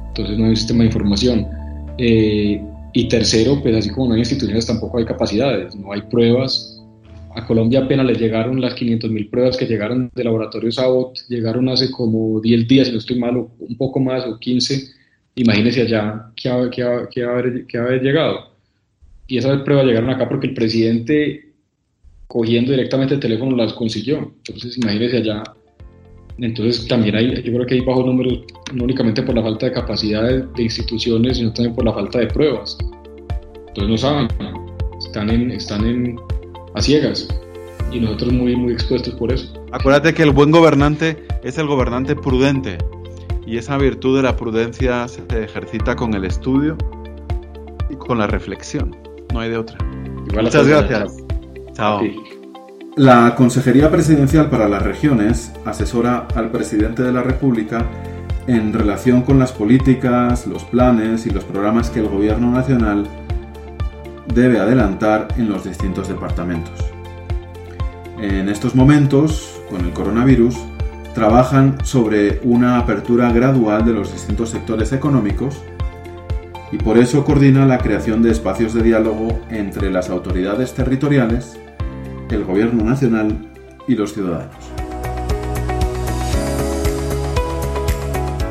Entonces, 0.08 0.36
no 0.36 0.44
hay 0.44 0.50
un 0.50 0.56
sistema 0.56 0.80
de 0.80 0.86
información. 0.86 1.48
Eh, 1.96 2.62
y 2.92 3.08
tercero, 3.08 3.60
pues 3.62 3.76
así 3.76 3.90
como 3.90 4.08
no 4.08 4.14
hay 4.14 4.20
instituciones, 4.20 4.66
tampoco 4.66 4.98
hay 4.98 5.04
capacidades, 5.04 5.74
no 5.76 5.92
hay 5.92 6.02
pruebas. 6.02 6.76
A 7.36 7.46
Colombia 7.46 7.80
apenas 7.80 8.06
le 8.06 8.14
llegaron 8.14 8.60
las 8.60 8.74
500.000 8.74 9.30
pruebas 9.30 9.56
que 9.56 9.66
llegaron 9.66 10.10
del 10.14 10.24
laboratorio 10.24 10.72
Sabot, 10.72 11.16
llegaron 11.28 11.68
hace 11.68 11.90
como 11.90 12.40
10 12.40 12.66
días, 12.66 12.88
si 12.88 12.92
no 12.92 12.98
estoy 12.98 13.18
mal, 13.18 13.36
un 13.36 13.76
poco 13.76 14.00
más, 14.00 14.26
o 14.26 14.38
15. 14.38 14.88
Imagínense 15.36 15.82
allá 15.82 16.32
que, 16.34 16.48
haber, 16.48 17.66
que 17.66 17.78
haber 17.78 18.02
llegado. 18.02 18.50
Y 19.28 19.38
esas 19.38 19.62
pruebas 19.62 19.86
llegaron 19.86 20.10
acá 20.10 20.28
porque 20.28 20.48
el 20.48 20.54
presidente, 20.54 21.52
cogiendo 22.26 22.72
directamente 22.72 23.14
el 23.14 23.20
teléfono, 23.20 23.56
las 23.56 23.72
consiguió. 23.74 24.18
Entonces, 24.18 24.76
imagínense 24.76 25.18
allá 25.18 25.44
entonces 26.40 26.86
también 26.88 27.16
hay, 27.16 27.42
yo 27.42 27.52
creo 27.52 27.66
que 27.66 27.74
hay 27.74 27.80
bajos 27.80 28.06
números, 28.06 28.40
no 28.72 28.84
únicamente 28.84 29.22
por 29.22 29.34
la 29.34 29.42
falta 29.42 29.66
de 29.66 29.72
capacidad 29.72 30.22
de, 30.22 30.62
instituciones, 30.62 31.36
sino 31.36 31.52
también 31.52 31.74
por 31.74 31.84
la 31.84 31.92
falta 31.92 32.18
de 32.18 32.26
pruebas. 32.28 32.78
Entonces 33.68 33.88
no 33.88 33.98
saben, 33.98 34.28
están, 34.98 35.30
en, 35.30 35.50
están 35.50 35.86
en, 35.86 36.16
a 36.74 36.80
ciegas 36.80 37.28
y 37.92 38.00
nosotros 38.00 38.32
muy, 38.32 38.56
muy 38.56 38.72
expuestos 38.72 39.14
por 39.14 39.32
eso. 39.32 39.52
Acuérdate 39.72 40.14
que 40.14 40.22
el 40.22 40.30
buen 40.30 40.50
gobernante 40.50 41.16
es 41.44 41.58
el 41.58 41.66
gobernante 41.66 42.16
prudente 42.16 42.78
y 43.46 43.56
esa 43.56 43.76
virtud 43.76 44.16
de 44.16 44.22
la 44.22 44.36
prudencia 44.36 45.06
se 45.08 45.22
ejercita 45.42 45.96
con 45.96 46.14
el 46.14 46.24
estudio 46.24 46.76
y 47.90 47.96
con 47.96 48.18
la 48.18 48.26
reflexión, 48.26 48.96
no 49.32 49.40
hay 49.40 49.50
de 49.50 49.58
otra. 49.58 49.76
Muchas 50.32 50.66
gracias. 50.66 51.16
Chao. 51.74 52.00
La 52.96 53.36
Consejería 53.36 53.88
Presidencial 53.88 54.50
para 54.50 54.68
las 54.68 54.82
Regiones 54.82 55.52
asesora 55.64 56.26
al 56.34 56.50
presidente 56.50 57.04
de 57.04 57.12
la 57.12 57.22
República 57.22 57.86
en 58.48 58.72
relación 58.72 59.22
con 59.22 59.38
las 59.38 59.52
políticas, 59.52 60.48
los 60.48 60.64
planes 60.64 61.24
y 61.24 61.30
los 61.30 61.44
programas 61.44 61.88
que 61.88 62.00
el 62.00 62.08
Gobierno 62.08 62.50
Nacional 62.50 63.06
debe 64.34 64.58
adelantar 64.58 65.28
en 65.36 65.48
los 65.48 65.64
distintos 65.64 66.08
departamentos. 66.08 66.74
En 68.18 68.48
estos 68.48 68.74
momentos, 68.74 69.62
con 69.70 69.82
el 69.82 69.92
coronavirus, 69.92 70.56
trabajan 71.14 71.78
sobre 71.84 72.40
una 72.42 72.76
apertura 72.78 73.30
gradual 73.32 73.84
de 73.84 73.92
los 73.92 74.12
distintos 74.12 74.50
sectores 74.50 74.92
económicos 74.92 75.62
y 76.72 76.76
por 76.76 76.98
eso 76.98 77.24
coordina 77.24 77.66
la 77.66 77.78
creación 77.78 78.20
de 78.20 78.32
espacios 78.32 78.74
de 78.74 78.82
diálogo 78.82 79.40
entre 79.48 79.90
las 79.90 80.10
autoridades 80.10 80.74
territoriales, 80.74 81.56
el 82.34 82.44
Gobierno 82.44 82.84
Nacional 82.84 83.50
y 83.86 83.94
los 83.94 84.12
ciudadanos. 84.14 84.56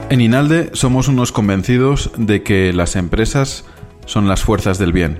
En 0.10 0.22
Inalde 0.22 0.72
somos 0.74 1.08
unos 1.08 1.32
convencidos 1.32 2.12
de 2.18 2.42
que 2.42 2.74
las 2.74 2.96
empresas 2.96 3.66
son 4.06 4.28
las 4.28 4.44
fuerzas 4.44 4.80
del 4.80 4.92
bien 4.92 5.20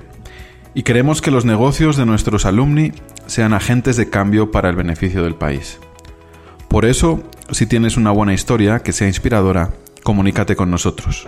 y 0.74 0.82
queremos 0.82 1.22
que 1.22 1.30
los 1.30 1.44
negocios 1.44 1.96
de 1.96 2.06
nuestros 2.06 2.44
alumni 2.44 2.92
sean 3.26 3.52
agentes 3.52 3.96
de 3.96 4.10
cambio 4.10 4.50
para 4.50 4.68
el 4.68 4.76
beneficio 4.76 5.22
del 5.22 5.34
país. 5.34 5.78
Por 6.68 6.84
eso, 6.84 7.22
si 7.50 7.66
tienes 7.66 7.96
una 7.96 8.10
buena 8.10 8.34
historia 8.34 8.80
que 8.80 8.92
sea 8.92 9.08
inspiradora, 9.08 9.70
comunícate 10.02 10.56
con 10.56 10.70
nosotros. 10.70 11.26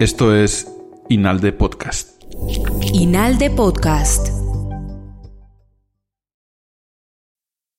Esto 0.00 0.34
es 0.34 0.77
Inalde 1.10 1.52
Podcast. 1.52 2.22
Inalde 2.92 3.48
Podcast. 3.50 4.37